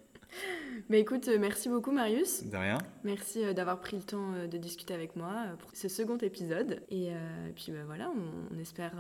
Mais 0.90 1.00
écoute, 1.00 1.28
euh, 1.28 1.38
merci 1.40 1.70
beaucoup 1.70 1.92
Marius. 1.92 2.44
De 2.44 2.58
rien. 2.58 2.78
Merci 3.04 3.44
euh, 3.44 3.54
d'avoir 3.54 3.80
pris 3.80 3.98
le 3.98 4.04
temps 4.04 4.34
euh, 4.34 4.48
de 4.48 4.58
discuter 4.58 4.94
avec 4.94 5.16
moi 5.16 5.34
pour 5.60 5.72
ce 5.74 5.88
second 5.88 6.18
épisode. 6.18 6.82
Et 6.90 7.12
puis 7.56 7.72
bah, 7.72 7.84
voilà, 7.86 8.12
on, 8.54 8.60
espère, 8.60 8.94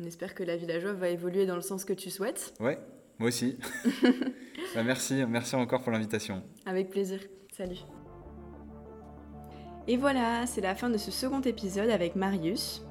on 0.00 0.04
espère 0.04 0.34
que 0.34 0.42
la 0.42 0.56
villageoise 0.56 0.96
va 0.96 1.08
évoluer 1.08 1.46
dans 1.46 1.56
le 1.56 1.62
sens 1.62 1.84
que 1.84 1.92
tu 1.92 2.10
souhaites. 2.10 2.54
Ouais, 2.60 2.78
moi 3.18 3.28
aussi. 3.28 3.58
bah, 4.74 4.82
merci, 4.82 5.24
merci 5.26 5.54
encore 5.56 5.82
pour 5.82 5.92
l'invitation. 5.92 6.42
Avec 6.66 6.90
plaisir. 6.90 7.20
Salut. 7.52 7.80
Et 9.88 9.96
voilà, 9.96 10.46
c'est 10.46 10.60
la 10.60 10.74
fin 10.74 10.88
de 10.88 10.98
ce 10.98 11.10
second 11.10 11.40
épisode 11.40 11.90
avec 11.90 12.16
Marius. 12.16 12.84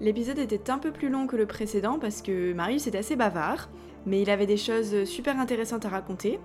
L'épisode 0.00 0.38
était 0.38 0.70
un 0.70 0.78
peu 0.78 0.90
plus 0.90 1.08
long 1.08 1.26
que 1.26 1.36
le 1.36 1.46
précédent 1.46 1.98
parce 1.98 2.22
que 2.22 2.52
Marius 2.52 2.86
est 2.86 2.96
assez 2.96 3.16
bavard, 3.16 3.68
mais 4.06 4.22
il 4.22 4.30
avait 4.30 4.46
des 4.46 4.56
choses 4.56 5.04
super 5.04 5.38
intéressantes 5.38 5.84
à 5.84 5.88
raconter, 5.88 6.40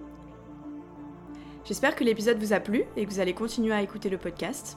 J'espère 1.69 1.95
que 1.95 2.03
l'épisode 2.03 2.39
vous 2.39 2.51
a 2.51 2.59
plu 2.59 2.83
et 2.97 3.05
que 3.05 3.11
vous 3.11 3.19
allez 3.19 3.35
continuer 3.35 3.73
à 3.73 3.83
écouter 3.83 4.09
le 4.09 4.17
podcast. 4.17 4.75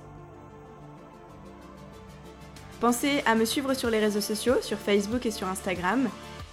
Pensez 2.80 3.22
à 3.24 3.34
me 3.34 3.46
suivre 3.46 3.72
sur 3.72 3.88
les 3.88 3.98
réseaux 3.98 4.20
sociaux, 4.20 4.56
sur 4.60 4.76
Facebook 4.76 5.24
et 5.24 5.30
sur 5.30 5.48
Instagram, 5.48 6.10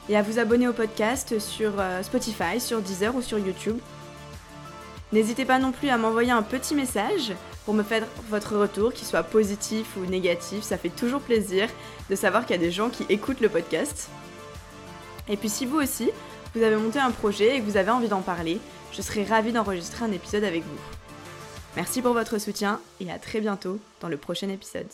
et 0.07 0.15
à 0.15 0.21
vous 0.21 0.39
abonner 0.39 0.69
au 0.69 0.71
podcast 0.71 1.39
sur 1.39 1.73
euh, 1.77 2.03
Spotify, 2.03 2.61
sur 2.61 2.81
Deezer 2.81 3.13
ou 3.13 3.21
sur 3.21 3.37
YouTube. 3.37 3.79
N'hésitez 5.11 5.43
pas 5.43 5.59
non 5.59 5.73
plus 5.73 5.89
à 5.89 5.97
m'envoyer 5.97 6.31
un 6.31 6.43
petit 6.43 6.73
message 6.73 7.33
pour 7.69 7.75
me 7.75 7.83
faire 7.83 8.07
votre 8.29 8.57
retour, 8.57 8.93
qu'il 8.93 9.05
soit 9.05 9.21
positif 9.21 9.95
ou 9.95 10.03
négatif. 10.07 10.63
Ça 10.63 10.75
fait 10.75 10.89
toujours 10.89 11.21
plaisir 11.21 11.69
de 12.09 12.15
savoir 12.15 12.47
qu'il 12.47 12.55
y 12.55 12.59
a 12.59 12.61
des 12.63 12.71
gens 12.71 12.89
qui 12.89 13.05
écoutent 13.09 13.41
le 13.41 13.47
podcast. 13.47 14.09
Et 15.27 15.37
puis 15.37 15.49
si 15.49 15.67
vous 15.67 15.77
aussi, 15.77 16.09
vous 16.55 16.63
avez 16.63 16.77
monté 16.77 16.97
un 16.97 17.11
projet 17.11 17.57
et 17.57 17.59
que 17.59 17.65
vous 17.65 17.77
avez 17.77 17.91
envie 17.91 18.07
d'en 18.07 18.21
parler, 18.21 18.59
je 18.91 19.03
serai 19.03 19.23
ravie 19.23 19.51
d'enregistrer 19.51 20.03
un 20.03 20.11
épisode 20.11 20.45
avec 20.45 20.63
vous. 20.63 20.79
Merci 21.75 22.01
pour 22.01 22.13
votre 22.13 22.39
soutien 22.39 22.81
et 22.99 23.11
à 23.11 23.19
très 23.19 23.39
bientôt 23.39 23.77
dans 24.01 24.09
le 24.09 24.17
prochain 24.17 24.49
épisode. 24.49 24.89